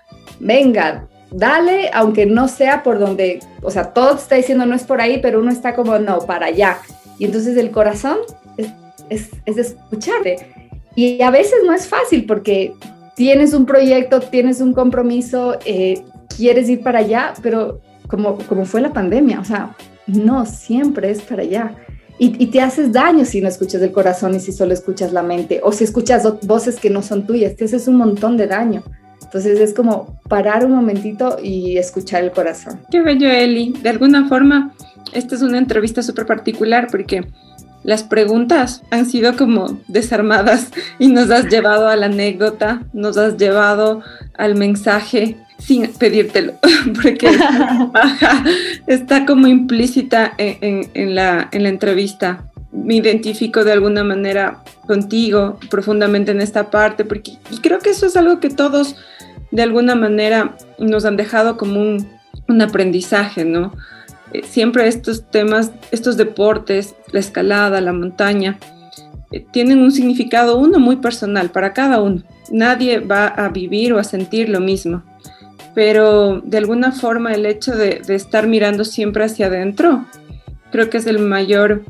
venga, 0.40 1.06
dale, 1.30 1.90
aunque 1.92 2.24
no 2.24 2.48
sea 2.48 2.82
por 2.82 2.98
donde, 2.98 3.40
o 3.62 3.70
sea, 3.70 3.92
todo 3.92 4.16
está 4.16 4.36
diciendo 4.36 4.64
no 4.64 4.74
es 4.74 4.84
por 4.84 5.02
ahí, 5.02 5.18
pero 5.20 5.40
uno 5.40 5.50
está 5.50 5.74
como, 5.74 5.98
no, 5.98 6.20
para 6.20 6.46
allá. 6.46 6.78
Y 7.18 7.26
entonces 7.26 7.56
el 7.58 7.70
corazón 7.70 8.16
es, 8.56 8.68
es, 9.10 9.30
es 9.44 9.58
escucharte. 9.58 10.67
Y 10.98 11.22
a 11.22 11.30
veces 11.30 11.60
no 11.64 11.72
es 11.72 11.86
fácil 11.86 12.26
porque 12.26 12.74
tienes 13.14 13.54
un 13.54 13.66
proyecto, 13.66 14.18
tienes 14.18 14.60
un 14.60 14.72
compromiso, 14.72 15.56
eh, 15.64 16.02
quieres 16.36 16.68
ir 16.68 16.82
para 16.82 16.98
allá, 16.98 17.34
pero 17.40 17.80
como, 18.08 18.36
como 18.48 18.64
fue 18.64 18.80
la 18.80 18.92
pandemia, 18.92 19.38
o 19.38 19.44
sea, 19.44 19.76
no 20.08 20.44
siempre 20.44 21.12
es 21.12 21.22
para 21.22 21.42
allá. 21.42 21.76
Y, 22.18 22.46
te 22.46 22.60
haces 22.60 22.90
daño 22.90 23.24
si 23.24 23.40
no 23.40 23.46
escuchas 23.46 23.80
el 23.80 23.92
corazón 23.92 24.34
y 24.34 24.40
si 24.40 24.50
solo 24.50 24.72
escuchas 24.74 25.12
la 25.12 25.22
mente, 25.22 25.60
o 25.62 25.70
si 25.70 25.84
escuchas 25.84 26.26
voces 26.44 26.80
que 26.80 26.90
no 26.90 27.00
son 27.00 27.28
tuyas, 27.28 27.54
te 27.54 27.66
haces 27.66 27.86
un 27.86 27.96
montón 27.96 28.36
de 28.36 28.48
daño. 28.48 28.82
Entonces 29.22 29.60
es 29.60 29.74
como 29.74 30.18
parar 30.28 30.66
un 30.66 30.72
momentito 30.72 31.36
y 31.40 31.78
escuchar 31.78 32.24
el 32.24 32.32
corazón. 32.32 32.80
Qué 32.90 33.02
bello, 33.02 33.28
Eli. 33.28 33.72
De 33.84 33.90
alguna 33.90 34.26
forma, 34.26 34.74
esta 35.12 35.36
es 35.36 35.42
una 35.42 35.58
entrevista 35.58 36.02
súper 36.02 36.26
particular 36.26 36.88
porque 36.90 37.24
las 37.84 38.02
preguntas 38.02 38.82
han 38.90 39.06
sido 39.06 39.36
como 39.36 39.80
desarmadas 39.88 40.70
y 40.98 41.08
nos 41.08 41.30
has 41.30 41.46
llevado 41.46 41.88
a 41.88 41.96
la 41.96 42.06
anécdota, 42.06 42.82
nos 42.92 43.16
has 43.16 43.36
llevado 43.36 44.02
al 44.36 44.56
mensaje 44.56 45.36
sin 45.58 45.92
pedírtelo, 45.92 46.54
porque 47.02 47.30
está 48.86 49.26
como 49.26 49.46
implícita 49.46 50.32
en, 50.38 51.14
la, 51.14 51.48
en 51.52 51.62
la 51.62 51.68
entrevista. 51.68 52.44
Me 52.70 52.96
identifico 52.96 53.64
de 53.64 53.72
alguna 53.72 54.04
manera 54.04 54.62
contigo 54.86 55.58
profundamente 55.70 56.32
en 56.32 56.40
esta 56.40 56.70
parte, 56.70 57.04
porque 57.04 57.32
y 57.50 57.58
creo 57.58 57.78
que 57.78 57.90
eso 57.90 58.06
es 58.06 58.16
algo 58.16 58.40
que 58.40 58.50
todos 58.50 58.96
de 59.50 59.62
alguna 59.62 59.94
manera 59.94 60.56
nos 60.78 61.04
han 61.04 61.16
dejado 61.16 61.56
como 61.56 61.80
un, 61.80 62.06
un 62.48 62.62
aprendizaje, 62.62 63.44
¿no? 63.44 63.72
Eh, 64.32 64.42
siempre 64.44 64.86
estos 64.88 65.30
temas, 65.30 65.72
estos 65.90 66.16
deportes, 66.16 66.94
la 67.12 67.20
escalada, 67.20 67.80
la 67.80 67.92
montaña, 67.92 68.58
eh, 69.30 69.44
tienen 69.52 69.80
un 69.80 69.92
significado 69.92 70.56
uno 70.56 70.78
muy 70.78 70.96
personal 70.96 71.50
para 71.50 71.72
cada 71.72 72.00
uno. 72.00 72.22
Nadie 72.50 73.00
va 73.00 73.26
a 73.26 73.48
vivir 73.48 73.92
o 73.92 73.98
a 73.98 74.04
sentir 74.04 74.48
lo 74.48 74.60
mismo, 74.60 75.02
pero 75.74 76.40
de 76.40 76.58
alguna 76.58 76.92
forma 76.92 77.32
el 77.32 77.46
hecho 77.46 77.76
de, 77.76 78.02
estar 78.08 78.46
mirando 78.46 78.84
siempre 78.84 79.24
hacia 79.24 79.46
adentro, 79.46 80.06
creo 80.70 80.88
que 80.90 80.98
es 80.98 81.06
el 81.06 81.18
mayor 81.18 81.84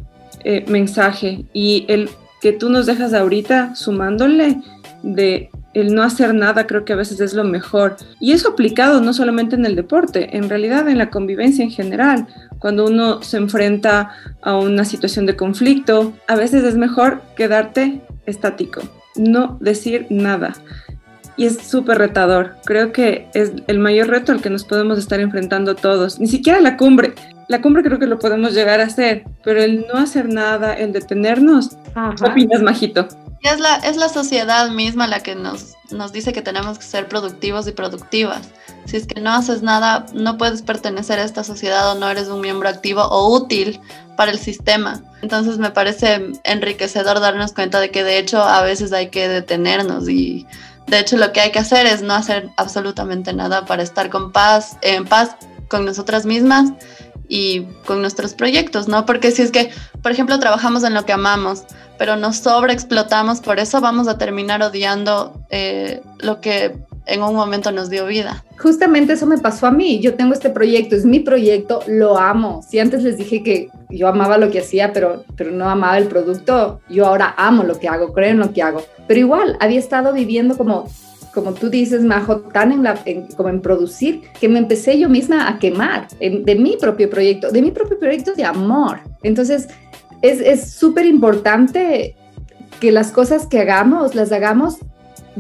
eh, 0.44 0.64
mensaje 0.68 1.44
y 1.53 1.85
el 1.88 2.11
que 2.40 2.53
tú 2.53 2.70
nos 2.70 2.87
dejas 2.87 3.14
ahorita 3.14 3.74
sumándole 3.74 4.61
de 5.03 5.51
el 5.81 5.95
no 5.95 6.03
hacer 6.03 6.35
nada 6.35 6.67
creo 6.67 6.85
que 6.85 6.93
a 6.93 6.97
veces 6.97 7.21
es 7.21 7.35
lo 7.35 7.45
mejor. 7.45 7.97
Y 8.21 8.33
eso 8.33 8.51
aplicado 8.51 9.01
no 9.01 9.12
solamente 9.12 9.57
en 9.57 9.67
el 9.67 9.77
deporte, 9.77 10.37
en 10.37 10.49
realidad 10.49 10.88
en 10.88 10.99
la 10.99 11.11
convivencia 11.11 11.64
en 11.64 11.71
general. 11.71 12.27
Cuando 12.59 12.87
uno 12.87 13.23
se 13.23 13.37
enfrenta 13.37 14.11
a 14.43 14.57
una 14.57 14.85
situación 14.85 15.27
de 15.27 15.37
conflicto, 15.37 16.12
a 16.27 16.37
veces 16.37 16.64
es 16.64 16.77
mejor 16.77 17.23
quedarte 17.37 18.01
estático, 18.27 18.83
no 19.17 19.59
decir 19.61 20.07
nada. 20.11 20.55
Y 21.37 21.47
es 21.47 21.59
súper 21.59 21.99
retador. 21.99 22.57
Creo 22.64 22.91
que 22.91 23.29
es 23.33 23.53
el 23.69 23.79
mayor 23.79 24.09
reto 24.09 24.33
al 24.33 24.43
que 24.43 24.51
nos 24.51 24.64
podemos 24.64 24.99
estar 24.99 25.21
enfrentando 25.21 25.77
todos. 25.77 26.19
Ni 26.19 26.27
siquiera 26.27 26.61
la 26.61 26.77
cumbre. 26.77 27.14
La 27.47 27.62
cumbre 27.62 27.85
creo 27.85 27.99
que 27.99 28.07
lo 28.07 28.19
podemos 28.19 28.53
llegar 28.55 28.81
a 28.81 28.85
hacer, 28.85 29.25
pero 29.45 29.62
el 29.62 29.87
no 29.87 29.99
hacer 29.99 30.29
nada, 30.29 30.75
el 30.75 30.93
detenernos. 30.93 31.77
¿Qué 31.95 32.31
opinas, 32.31 32.61
Majito? 32.61 33.07
Es 33.42 33.61
la, 33.61 33.77
es 33.77 33.96
la 33.96 34.09
sociedad 34.09 34.68
misma 34.70 35.07
la 35.07 35.20
que 35.20 35.35
nos, 35.35 35.74
nos 35.90 36.12
dice 36.12 36.33
que 36.33 36.42
tenemos 36.42 36.79
que 36.79 36.85
ser 36.85 37.09
productivos 37.09 37.66
y 37.68 37.72
productivas. 37.72 38.48
Si 38.85 38.96
es 38.96 39.07
que 39.07 39.20
no 39.20 39.33
haces 39.33 39.62
nada, 39.62 40.07
no 40.12 40.38
puedes 40.38 40.62
pertenecer 40.62 41.18
a 41.18 41.24
esta 41.24 41.44
sociedad 41.44 41.90
o 41.92 41.94
no 41.94 42.09
eres 42.09 42.29
un 42.29 42.40
miembro 42.40 42.68
activo 42.68 43.03
o 43.03 43.35
útil 43.35 43.81
para 44.16 44.33
el 44.33 44.38
sistema. 44.38 45.01
Entonces 45.22 45.59
me 45.59 45.70
parece 45.70 46.33
enriquecedor 46.44 47.20
darnos 47.20 47.53
cuenta 47.53 47.81
de 47.81 47.90
que 47.90 48.03
de 48.03 48.18
hecho 48.18 48.42
a 48.42 48.62
veces 48.62 48.92
hay 48.92 49.09
que 49.09 49.29
detenernos 49.29 50.09
y 50.09 50.46
de 50.87 50.98
hecho 50.98 51.16
lo 51.16 51.33
que 51.33 51.40
hay 51.40 51.53
que 51.53 51.61
hacer 51.61 51.87
es 51.87 52.03
no 52.03 52.14
hacer 52.14 52.48
absolutamente 52.57 53.33
nada 53.33 53.66
para 53.66 53.83
estar 53.83 54.11
con 54.11 54.33
paz, 54.33 54.77
en 54.83 55.05
paz 55.05 55.37
con 55.68 55.85
nosotras 55.85 56.24
mismas 56.27 56.72
y 57.29 57.62
con 57.87 58.01
nuestros 58.01 58.35
proyectos, 58.35 58.88
¿no? 58.88 59.07
Porque 59.07 59.31
si 59.31 59.43
es 59.43 59.51
que, 59.51 59.71
por 60.03 60.12
ejemplo, 60.12 60.38
trabajamos 60.38 60.83
en 60.85 60.95
lo 60.95 61.05
que 61.05 61.12
amamos, 61.12 61.64
pero 61.99 62.17
nos 62.17 62.37
sobreexplotamos, 62.38 63.41
por 63.41 63.59
eso 63.59 63.81
vamos 63.81 64.09
a 64.09 64.19
terminar 64.19 64.62
odiando 64.62 65.41
eh, 65.51 66.01
lo 66.21 66.41
que 66.41 66.75
en 67.09 67.23
un 67.23 67.35
momento 67.35 67.73
nos 67.73 67.88
dio 67.91 68.07
vida. 68.07 68.45
Justamente 68.59 69.14
eso 69.14 69.27
me 69.27 69.38
pasó 69.38 69.67
a 69.67 69.71
mí. 69.71 69.99
Yo 70.01 70.14
tengo 70.14 70.35
este 70.35 70.51
proyecto, 70.51 70.95
es 70.95 71.05
mi 71.07 71.21
proyecto, 71.21 71.81
lo 71.87 72.19
amo. 72.19 72.62
Si 72.69 72.79
antes 72.79 73.03
les 73.03 73.17
dije 73.17 73.43
que 73.43 73.71
yo 73.88 74.09
amaba 74.09 74.37
lo 74.37 74.51
que 74.51 74.61
hacía, 74.61 74.93
pero, 74.93 75.25
pero 75.37 75.51
no 75.51 75.69
amaba 75.71 75.97
el 75.97 76.07
producto, 76.07 76.81
yo 76.88 77.07
ahora 77.07 77.35
amo 77.38 77.62
lo 77.62 77.79
que 77.79 77.88
hago, 77.88 78.12
creo 78.12 78.31
en 78.31 78.38
lo 78.38 78.53
que 78.53 78.62
hago. 78.62 78.83
Pero 79.07 79.21
igual, 79.21 79.57
había 79.61 79.79
estado 79.79 80.12
viviendo 80.12 80.57
como 80.59 80.87
como 81.35 81.53
tú 81.53 81.71
dices, 81.71 82.03
Majo, 82.03 82.41
tan 82.41 82.73
en 82.73 82.83
la, 82.83 82.99
como 83.37 83.49
en 83.49 83.61
producir, 83.61 84.23
que 84.41 84.49
me 84.49 84.59
empecé 84.59 84.99
yo 84.99 85.09
misma 85.09 85.49
a 85.49 85.59
quemar 85.59 86.09
de 86.19 86.55
mi 86.55 86.77
propio 86.77 87.09
proyecto, 87.09 87.51
de 87.51 87.62
mi 87.62 87.71
propio 87.71 87.99
proyecto 87.99 88.35
de 88.35 88.45
amor. 88.45 89.01
Entonces, 89.23 89.69
es 90.23 90.71
súper 90.73 91.07
importante 91.07 92.17
que 92.81 92.93
las 92.93 93.11
cosas 93.11 93.47
que 93.47 93.61
hagamos, 93.61 94.14
las 94.14 94.33
hagamos 94.33 94.79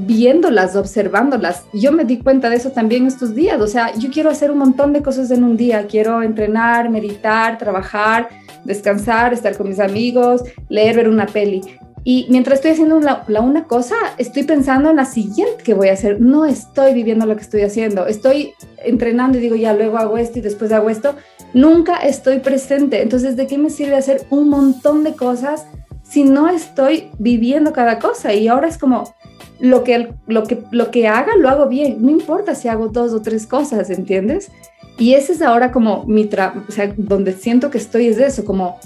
viéndolas, 0.06 0.76
observándolas. 0.76 1.64
Yo 1.72 1.92
me 1.92 2.04
di 2.04 2.18
cuenta 2.18 2.50
de 2.50 2.56
eso 2.56 2.70
también 2.70 3.06
estos 3.06 3.34
días. 3.34 3.60
O 3.60 3.66
sea, 3.66 3.94
yo 3.94 4.10
quiero 4.10 4.30
hacer 4.30 4.50
un 4.50 4.58
montón 4.58 4.92
de 4.92 5.02
cosas 5.02 5.30
en 5.30 5.44
un 5.44 5.56
día. 5.56 5.86
Quiero 5.86 6.22
entrenar, 6.22 6.88
meditar, 6.90 7.58
trabajar, 7.58 8.28
descansar, 8.64 9.32
estar 9.32 9.56
con 9.56 9.68
mis 9.68 9.80
amigos, 9.80 10.42
leer, 10.68 10.96
ver 10.96 11.08
una 11.08 11.26
peli. 11.26 11.62
Y 12.08 12.24
mientras 12.30 12.54
estoy 12.54 12.70
haciendo 12.70 13.00
la, 13.00 13.22
una 13.42 13.64
cosa, 13.64 13.94
estoy 14.16 14.44
pensando 14.44 14.88
en 14.88 14.96
la 14.96 15.04
siguiente 15.04 15.62
que 15.62 15.74
voy 15.74 15.90
a 15.90 15.92
hacer. 15.92 16.22
No 16.22 16.46
estoy 16.46 16.94
viviendo 16.94 17.26
lo 17.26 17.36
que 17.36 17.42
estoy 17.42 17.60
haciendo. 17.60 18.06
Estoy 18.06 18.54
entrenando 18.82 19.36
y 19.36 19.42
digo, 19.42 19.56
ya 19.56 19.74
luego 19.74 19.98
hago 19.98 20.16
esto 20.16 20.38
y 20.38 20.40
después 20.40 20.72
hago 20.72 20.88
esto. 20.88 21.16
Nunca 21.52 21.96
estoy 21.98 22.38
presente. 22.38 23.02
Entonces, 23.02 23.36
¿de 23.36 23.46
qué 23.46 23.58
me 23.58 23.68
sirve 23.68 23.94
hacer 23.94 24.22
un 24.30 24.48
montón 24.48 25.04
de 25.04 25.16
cosas 25.16 25.66
si 26.02 26.24
no 26.24 26.48
estoy 26.48 27.10
viviendo 27.18 27.74
cada 27.74 27.98
cosa? 27.98 28.32
Y 28.32 28.48
ahora 28.48 28.68
es 28.68 28.78
como, 28.78 29.12
lo 29.60 29.84
que, 29.84 30.14
lo 30.26 30.44
que, 30.44 30.62
lo 30.70 30.90
que 30.90 31.08
haga, 31.08 31.36
lo 31.36 31.50
hago 31.50 31.68
bien. 31.68 31.98
No 32.00 32.08
importa 32.08 32.54
si 32.54 32.68
hago 32.68 32.88
dos 32.88 33.12
o 33.12 33.20
tres 33.20 33.46
cosas, 33.46 33.90
¿entiendes? 33.90 34.50
Y 34.98 35.12
ese 35.12 35.34
es 35.34 35.42
ahora 35.42 35.72
como 35.72 36.06
mi, 36.06 36.24
o 36.24 36.72
sea, 36.72 36.90
donde 36.96 37.34
siento 37.34 37.70
que 37.70 37.76
estoy 37.76 38.06
es 38.06 38.16
eso, 38.16 38.46
como 38.46 38.78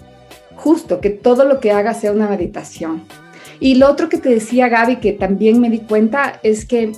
justo, 0.57 1.01
que 1.01 1.11
todo 1.11 1.45
lo 1.45 1.61
que 1.61 1.73
haga 1.73 1.95
sea 1.95 2.13
una 2.13 2.29
meditación. 2.29 3.03
Y 3.61 3.77
lo 3.77 3.89
otro 3.89 4.09
que 4.09 4.19
te 4.19 4.29
decía 4.29 4.69
Gaby, 4.69 4.97
que 4.97 5.13
también 5.13 5.61
me 5.61 5.71
di 5.71 5.79
cuenta, 5.79 6.41
es 6.43 6.65
que 6.65 6.93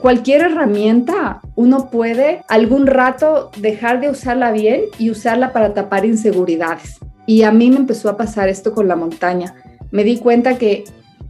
cualquier 0.00 0.42
herramienta 0.42 1.40
uno 1.56 1.90
puede 1.90 2.42
algún 2.48 2.86
rato 2.86 3.50
dejar 3.58 4.00
de 4.00 4.10
usarla 4.10 4.52
bien 4.52 4.82
y 4.98 5.10
usarla 5.10 5.52
para 5.52 5.74
tapar 5.74 6.04
inseguridades. 6.04 6.98
Y 7.26 7.42
a 7.42 7.50
mí 7.50 7.70
me 7.70 7.76
empezó 7.76 8.08
a 8.08 8.16
pasar 8.16 8.48
esto 8.48 8.72
con 8.72 8.88
la 8.88 8.96
montaña. 8.96 9.54
Me 9.90 10.04
di 10.04 10.18
cuenta 10.18 10.56
que 10.56 10.84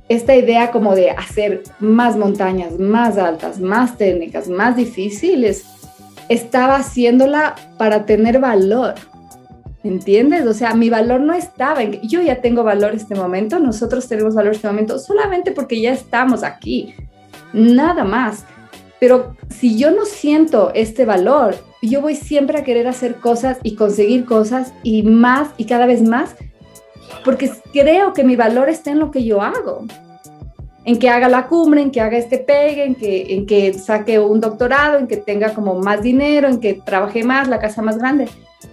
esta 0.08 0.34
idea 0.36 0.70
como 0.70 0.94
de 0.94 1.10
hacer 1.10 1.64
más 1.80 2.16
montañas, 2.16 2.78
más 2.78 3.18
altas, 3.18 3.60
más 3.60 3.98
técnicas, 3.98 4.48
más 4.48 4.76
difíciles, 4.76 5.64
estaba 6.28 6.76
haciéndola 6.76 7.54
para 7.76 8.06
tener 8.06 8.38
valor, 8.38 8.94
¿Entiendes? 9.88 10.46
O 10.46 10.52
sea, 10.52 10.74
mi 10.74 10.90
valor 10.90 11.20
no 11.20 11.32
estaba 11.32 11.82
en 11.82 12.02
yo 12.02 12.20
ya 12.20 12.42
tengo 12.42 12.62
valor 12.62 12.94
este 12.94 13.14
momento, 13.14 13.58
nosotros 13.58 14.06
tenemos 14.06 14.34
valor 14.34 14.52
este 14.52 14.66
momento 14.68 14.98
solamente 14.98 15.50
porque 15.50 15.80
ya 15.80 15.92
estamos 15.92 16.42
aquí, 16.42 16.94
nada 17.54 18.04
más. 18.04 18.44
Pero 19.00 19.34
si 19.48 19.78
yo 19.78 19.90
no 19.90 20.04
siento 20.04 20.72
este 20.74 21.06
valor, 21.06 21.56
yo 21.80 22.02
voy 22.02 22.16
siempre 22.16 22.58
a 22.58 22.64
querer 22.64 22.86
hacer 22.86 23.14
cosas 23.14 23.56
y 23.62 23.76
conseguir 23.76 24.26
cosas 24.26 24.74
y 24.82 25.04
más 25.04 25.48
y 25.56 25.64
cada 25.64 25.86
vez 25.86 26.02
más, 26.02 26.36
porque 27.24 27.50
creo 27.72 28.12
que 28.12 28.24
mi 28.24 28.36
valor 28.36 28.68
está 28.68 28.90
en 28.90 28.98
lo 28.98 29.10
que 29.10 29.24
yo 29.24 29.40
hago. 29.40 29.86
En 30.84 30.98
que 30.98 31.08
haga 31.08 31.30
la 31.30 31.46
cumbre, 31.46 31.80
en 31.80 31.90
que 31.90 32.02
haga 32.02 32.18
este 32.18 32.36
pegue, 32.36 32.84
en 32.84 32.94
que, 32.94 33.34
en 33.34 33.46
que 33.46 33.72
saque 33.72 34.18
un 34.18 34.40
doctorado, 34.40 34.98
en 34.98 35.06
que 35.06 35.16
tenga 35.16 35.54
como 35.54 35.76
más 35.76 36.02
dinero, 36.02 36.46
en 36.46 36.60
que 36.60 36.74
trabaje 36.74 37.24
más, 37.24 37.48
la 37.48 37.58
casa 37.58 37.80
más 37.80 37.96
grande 37.96 38.28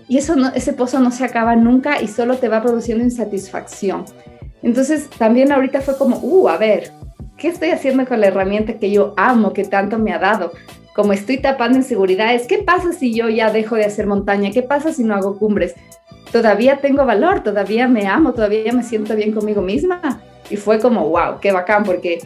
y 0.07 0.17
eso 0.17 0.35
no, 0.35 0.49
ese 0.53 0.73
pozo 0.73 0.99
no 0.99 1.11
se 1.11 1.25
acaba 1.25 1.55
nunca 1.55 2.01
y 2.01 2.07
solo 2.07 2.37
te 2.37 2.49
va 2.49 2.61
produciendo 2.61 3.03
insatisfacción. 3.03 4.05
Entonces 4.61 5.09
también 5.17 5.51
ahorita 5.51 5.81
fue 5.81 5.97
como, 5.97 6.17
uh, 6.17 6.49
a 6.49 6.57
ver, 6.57 6.91
¿qué 7.37 7.49
estoy 7.49 7.69
haciendo 7.69 8.05
con 8.05 8.21
la 8.21 8.27
herramienta 8.27 8.73
que 8.73 8.91
yo 8.91 9.13
amo, 9.17 9.53
que 9.53 9.63
tanto 9.63 9.97
me 9.97 10.13
ha 10.13 10.19
dado? 10.19 10.51
Como 10.95 11.13
estoy 11.13 11.37
tapando 11.37 11.77
inseguridades, 11.77 12.47
¿qué 12.47 12.59
pasa 12.59 12.93
si 12.93 13.13
yo 13.13 13.29
ya 13.29 13.51
dejo 13.51 13.75
de 13.75 13.85
hacer 13.85 14.07
montaña? 14.07 14.51
¿Qué 14.51 14.63
pasa 14.63 14.93
si 14.93 15.03
no 15.03 15.15
hago 15.15 15.37
cumbres? 15.37 15.75
Todavía 16.31 16.77
tengo 16.77 17.05
valor, 17.05 17.43
todavía 17.43 17.87
me 17.87 18.07
amo, 18.07 18.33
todavía 18.33 18.71
me 18.73 18.83
siento 18.83 19.15
bien 19.15 19.33
conmigo 19.33 19.61
misma. 19.61 20.21
Y 20.49 20.57
fue 20.57 20.79
como, 20.79 21.09
wow, 21.09 21.39
qué 21.41 21.51
bacán, 21.51 21.83
porque 21.83 22.19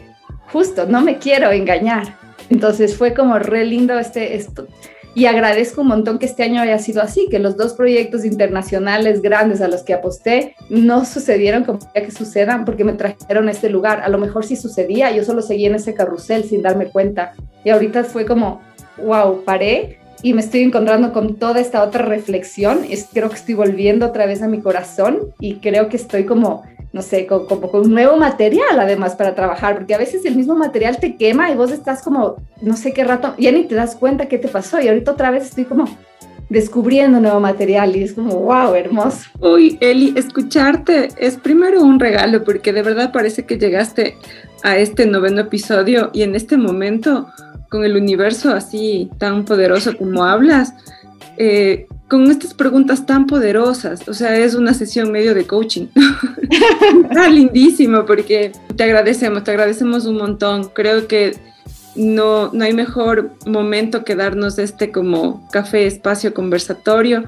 justo 0.52 0.86
no 0.86 1.00
me 1.00 1.18
quiero 1.18 1.50
engañar. 1.50 2.16
Entonces 2.48 2.96
fue 2.96 3.14
como 3.14 3.38
re 3.38 3.64
lindo 3.64 3.98
este, 3.98 4.36
esto, 4.36 4.66
y 5.14 5.26
agradezco 5.26 5.80
un 5.80 5.88
montón 5.88 6.18
que 6.18 6.26
este 6.26 6.44
año 6.44 6.60
haya 6.60 6.78
sido 6.78 7.02
así, 7.02 7.28
que 7.30 7.38
los 7.38 7.56
dos 7.56 7.74
proyectos 7.74 8.24
internacionales 8.24 9.22
grandes 9.22 9.60
a 9.60 9.68
los 9.68 9.82
que 9.82 9.94
aposté 9.94 10.54
no 10.68 11.04
sucedieron 11.04 11.64
como 11.64 11.78
quería 11.78 12.06
que 12.06 12.14
sucedan 12.14 12.64
porque 12.64 12.84
me 12.84 12.92
trajeron 12.92 13.48
a 13.48 13.50
este 13.50 13.70
lugar. 13.70 14.02
A 14.02 14.08
lo 14.08 14.18
mejor 14.18 14.44
sí 14.44 14.54
sucedía, 14.56 15.10
yo 15.10 15.24
solo 15.24 15.42
seguía 15.42 15.68
en 15.68 15.74
ese 15.74 15.94
carrusel 15.94 16.44
sin 16.44 16.62
darme 16.62 16.86
cuenta. 16.86 17.32
Y 17.64 17.70
ahorita 17.70 18.04
fue 18.04 18.24
como, 18.24 18.60
wow, 19.04 19.42
paré 19.44 19.98
y 20.22 20.34
me 20.34 20.42
estoy 20.42 20.62
encontrando 20.62 21.12
con 21.12 21.36
toda 21.36 21.60
esta 21.60 21.82
otra 21.82 22.04
reflexión. 22.04 22.84
Es, 22.88 23.08
creo 23.12 23.28
que 23.28 23.36
estoy 23.36 23.54
volviendo 23.54 24.06
otra 24.06 24.26
vez 24.26 24.42
a 24.42 24.48
mi 24.48 24.60
corazón 24.60 25.32
y 25.40 25.56
creo 25.56 25.88
que 25.88 25.96
estoy 25.96 26.24
como 26.24 26.62
no 26.92 27.02
sé, 27.02 27.26
como, 27.26 27.46
con 27.70 27.82
un 27.82 27.92
nuevo 27.92 28.16
material 28.16 28.78
además 28.78 29.14
para 29.14 29.34
trabajar, 29.34 29.76
porque 29.76 29.94
a 29.94 29.98
veces 29.98 30.24
el 30.24 30.36
mismo 30.36 30.54
material 30.54 30.98
te 30.98 31.16
quema 31.16 31.50
y 31.50 31.54
vos 31.54 31.70
estás 31.70 32.02
como, 32.02 32.36
no 32.62 32.76
sé 32.76 32.92
qué 32.92 33.04
rato, 33.04 33.34
ya 33.38 33.52
ni 33.52 33.64
te 33.64 33.74
das 33.74 33.94
cuenta 33.94 34.26
qué 34.26 34.38
te 34.38 34.48
pasó 34.48 34.80
y 34.80 34.88
ahorita 34.88 35.12
otra 35.12 35.30
vez 35.30 35.44
estoy 35.44 35.64
como 35.64 35.84
descubriendo 36.48 37.20
nuevo 37.20 37.38
material 37.38 37.94
y 37.94 38.02
es 38.02 38.12
como, 38.12 38.34
wow, 38.34 38.74
hermoso. 38.74 39.30
Uy, 39.38 39.78
Eli, 39.80 40.12
escucharte 40.16 41.08
es 41.16 41.36
primero 41.36 41.80
un 41.80 42.00
regalo 42.00 42.42
porque 42.42 42.72
de 42.72 42.82
verdad 42.82 43.12
parece 43.12 43.44
que 43.44 43.56
llegaste 43.56 44.16
a 44.64 44.76
este 44.76 45.06
noveno 45.06 45.42
episodio 45.42 46.10
y 46.12 46.22
en 46.22 46.34
este 46.34 46.56
momento 46.56 47.28
con 47.70 47.84
el 47.84 47.96
universo 47.96 48.52
así 48.52 49.08
tan 49.18 49.44
poderoso 49.44 49.96
como 49.96 50.24
hablas, 50.24 50.74
eh, 51.38 51.86
con 52.10 52.28
estas 52.28 52.52
preguntas 52.54 53.06
tan 53.06 53.26
poderosas. 53.26 54.06
O 54.08 54.14
sea, 54.14 54.36
es 54.36 54.56
una 54.56 54.74
sesión 54.74 55.12
medio 55.12 55.32
de 55.32 55.46
coaching. 55.46 55.86
Está 57.08 57.28
lindísimo 57.30 58.04
porque 58.04 58.50
te 58.76 58.82
agradecemos, 58.82 59.44
te 59.44 59.52
agradecemos 59.52 60.06
un 60.06 60.16
montón. 60.16 60.64
Creo 60.74 61.06
que 61.06 61.38
no, 61.94 62.50
no 62.52 62.64
hay 62.64 62.74
mejor 62.74 63.30
momento 63.46 64.04
que 64.04 64.16
darnos 64.16 64.58
este 64.58 64.90
como 64.90 65.48
café, 65.52 65.86
espacio 65.86 66.34
conversatorio. 66.34 67.24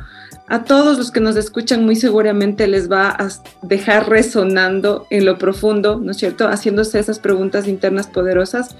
A 0.49 0.65
todos 0.65 0.99
los 0.99 1.13
que 1.13 1.21
nos 1.21 1.37
escuchan 1.37 1.85
muy 1.85 1.95
seguramente 1.95 2.67
les 2.67 2.91
va 2.91 3.11
a 3.11 3.29
dejar 3.63 4.11
resonando 4.11 5.07
en 5.11 5.25
lo 5.25 5.39
profundo, 5.39 6.01
¿no 6.03 6.11
es 6.11 6.17
cierto? 6.17 6.49
Haciéndose 6.49 6.99
esas 6.99 7.21
preguntas 7.21 7.69
internas 7.69 8.09
poderosas 8.09 8.75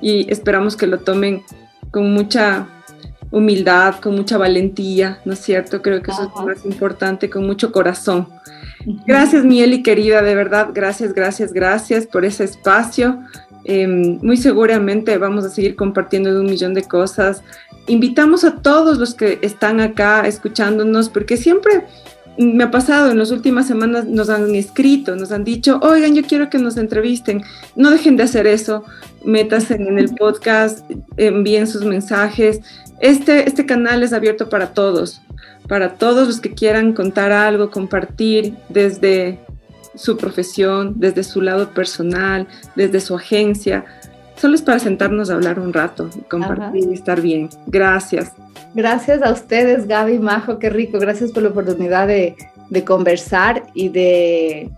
y 0.00 0.32
esperamos 0.32 0.76
que 0.76 0.86
lo 0.86 1.00
tomen 1.00 1.42
con 1.90 2.10
mucha 2.14 2.66
humildad, 3.32 3.96
con 3.96 4.14
mucha 4.14 4.38
valentía, 4.38 5.18
¿no 5.24 5.32
es 5.32 5.40
cierto? 5.40 5.82
Creo 5.82 6.02
que 6.02 6.12
eso 6.12 6.22
es 6.22 6.28
lo 6.36 6.46
más 6.46 6.64
importante, 6.64 7.28
con 7.28 7.46
mucho 7.46 7.72
corazón. 7.72 8.28
Gracias, 9.06 9.44
Mieli, 9.44 9.82
querida, 9.82 10.22
de 10.22 10.34
verdad, 10.34 10.68
gracias, 10.72 11.14
gracias, 11.14 11.52
gracias 11.52 12.06
por 12.06 12.24
ese 12.24 12.44
espacio. 12.44 13.18
Em, 13.64 14.18
muy 14.22 14.36
seguramente 14.36 15.16
vamos 15.18 15.44
a 15.44 15.48
seguir 15.48 15.76
compartiendo 15.76 16.32
de 16.32 16.40
un 16.40 16.46
millón 16.46 16.74
de 16.74 16.82
cosas. 16.82 17.42
Invitamos 17.86 18.44
a 18.44 18.56
todos 18.56 18.98
los 18.98 19.14
que 19.14 19.38
están 19.42 19.80
acá 19.80 20.26
escuchándonos, 20.26 21.08
porque 21.08 21.36
siempre 21.36 21.84
me 22.38 22.64
ha 22.64 22.70
pasado 22.70 23.10
en 23.10 23.18
las 23.18 23.30
últimas 23.30 23.66
semanas, 23.66 24.06
nos 24.06 24.28
han 24.30 24.54
escrito, 24.54 25.16
nos 25.16 25.32
han 25.32 25.44
dicho, 25.44 25.78
oigan, 25.82 26.14
yo 26.14 26.22
quiero 26.22 26.48
que 26.48 26.58
nos 26.58 26.76
entrevisten. 26.76 27.42
No 27.76 27.90
dejen 27.90 28.16
de 28.16 28.22
hacer 28.24 28.46
eso, 28.46 28.84
métanse 29.24 29.74
en 29.74 29.98
el 29.98 30.14
podcast, 30.14 30.88
envíen 31.16 31.66
sus 31.66 31.84
mensajes. 31.84 32.60
Este, 33.00 33.48
este 33.48 33.66
canal 33.66 34.02
es 34.02 34.12
abierto 34.12 34.48
para 34.48 34.72
todos, 34.72 35.20
para 35.68 35.94
todos 35.94 36.26
los 36.26 36.40
que 36.40 36.54
quieran 36.54 36.92
contar 36.92 37.32
algo, 37.32 37.70
compartir 37.70 38.54
desde 38.68 39.40
su 39.94 40.16
profesión, 40.16 40.94
desde 40.96 41.22
su 41.22 41.42
lado 41.42 41.70
personal, 41.70 42.46
desde 42.76 43.00
su 43.00 43.14
agencia. 43.16 43.84
Solo 44.42 44.56
es 44.56 44.62
para 44.62 44.80
sentarnos 44.80 45.30
a 45.30 45.34
hablar 45.34 45.60
un 45.60 45.72
rato, 45.72 46.10
compartir 46.28 46.88
y 46.90 46.94
estar 46.94 47.20
bien. 47.20 47.48
Gracias. 47.68 48.32
Gracias 48.74 49.22
a 49.22 49.30
ustedes, 49.30 49.86
Gaby 49.86 50.18
Majo, 50.18 50.58
qué 50.58 50.68
rico. 50.68 50.98
Gracias 50.98 51.30
por 51.30 51.44
la 51.44 51.50
oportunidad 51.50 52.08
de, 52.08 52.34
conversar 52.84 53.62
y 53.72 53.88
de, 53.90 54.68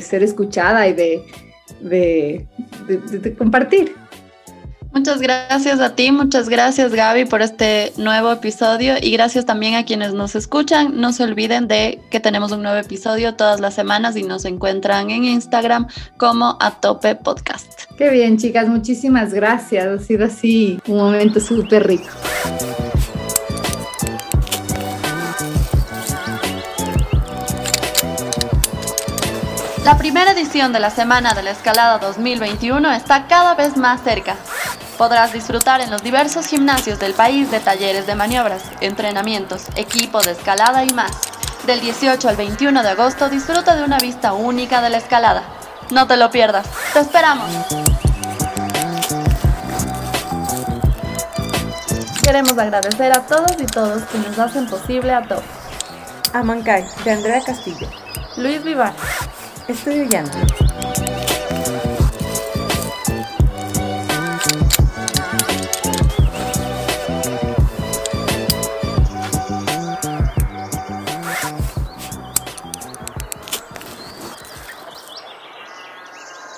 ser 0.00 0.24
escuchada 0.24 0.88
y 0.88 0.94
de, 0.94 1.22
de 1.80 3.34
compartir. 3.38 3.94
Muchas 4.94 5.20
gracias 5.20 5.80
a 5.80 5.94
ti, 5.94 6.12
muchas 6.12 6.50
gracias 6.50 6.92
Gaby 6.92 7.24
por 7.24 7.40
este 7.40 7.94
nuevo 7.96 8.30
episodio 8.30 8.94
y 9.00 9.10
gracias 9.10 9.46
también 9.46 9.74
a 9.74 9.84
quienes 9.84 10.12
nos 10.12 10.34
escuchan. 10.34 11.00
No 11.00 11.14
se 11.14 11.24
olviden 11.24 11.66
de 11.66 11.98
que 12.10 12.20
tenemos 12.20 12.52
un 12.52 12.62
nuevo 12.62 12.76
episodio 12.76 13.34
todas 13.34 13.58
las 13.58 13.74
semanas 13.74 14.16
y 14.16 14.22
nos 14.22 14.44
encuentran 14.44 15.10
en 15.10 15.24
Instagram 15.24 15.86
como 16.18 16.58
a 16.60 16.72
tope 16.72 17.14
podcast. 17.14 17.84
Qué 17.96 18.10
bien 18.10 18.36
chicas, 18.36 18.68
muchísimas 18.68 19.32
gracias. 19.32 19.86
Ha 19.86 19.98
sido 19.98 20.26
así 20.26 20.78
un 20.86 20.98
momento 20.98 21.40
súper 21.40 21.86
rico. 21.86 22.08
La 29.84 29.98
primera 29.98 30.30
edición 30.30 30.72
de 30.72 30.78
la 30.78 30.90
Semana 30.90 31.34
de 31.34 31.42
la 31.42 31.50
Escalada 31.50 31.98
2021 31.98 32.92
está 32.92 33.26
cada 33.26 33.54
vez 33.54 33.76
más 33.76 34.02
cerca. 34.04 34.36
Podrás 35.02 35.32
disfrutar 35.32 35.80
en 35.80 35.90
los 35.90 36.00
diversos 36.00 36.46
gimnasios 36.46 37.00
del 37.00 37.12
país 37.12 37.50
de 37.50 37.58
talleres 37.58 38.06
de 38.06 38.14
maniobras, 38.14 38.62
entrenamientos, 38.80 39.64
equipo 39.74 40.22
de 40.22 40.30
escalada 40.30 40.84
y 40.84 40.90
más. 40.90 41.10
Del 41.66 41.80
18 41.80 42.28
al 42.28 42.36
21 42.36 42.84
de 42.84 42.88
agosto 42.90 43.28
disfruta 43.28 43.74
de 43.74 43.82
una 43.82 43.98
vista 43.98 44.32
única 44.32 44.80
de 44.80 44.90
la 44.90 44.98
escalada. 44.98 45.42
No 45.90 46.06
te 46.06 46.16
lo 46.16 46.30
pierdas. 46.30 46.68
¡Te 46.92 47.00
esperamos! 47.00 47.50
Queremos 52.22 52.56
agradecer 52.56 53.10
a 53.10 53.26
todos 53.26 53.56
y 53.58 53.66
todos 53.66 54.04
quienes 54.04 54.38
hacen 54.38 54.68
posible 54.68 55.12
a 55.14 55.22
todos. 55.22 55.42
Amancay, 56.32 56.86
de 57.04 57.10
Andrea 57.10 57.42
Castillo. 57.44 57.88
Luis 58.36 58.62
Vivar. 58.62 58.92
Estudio 59.66 60.04
Llano. 60.04 60.30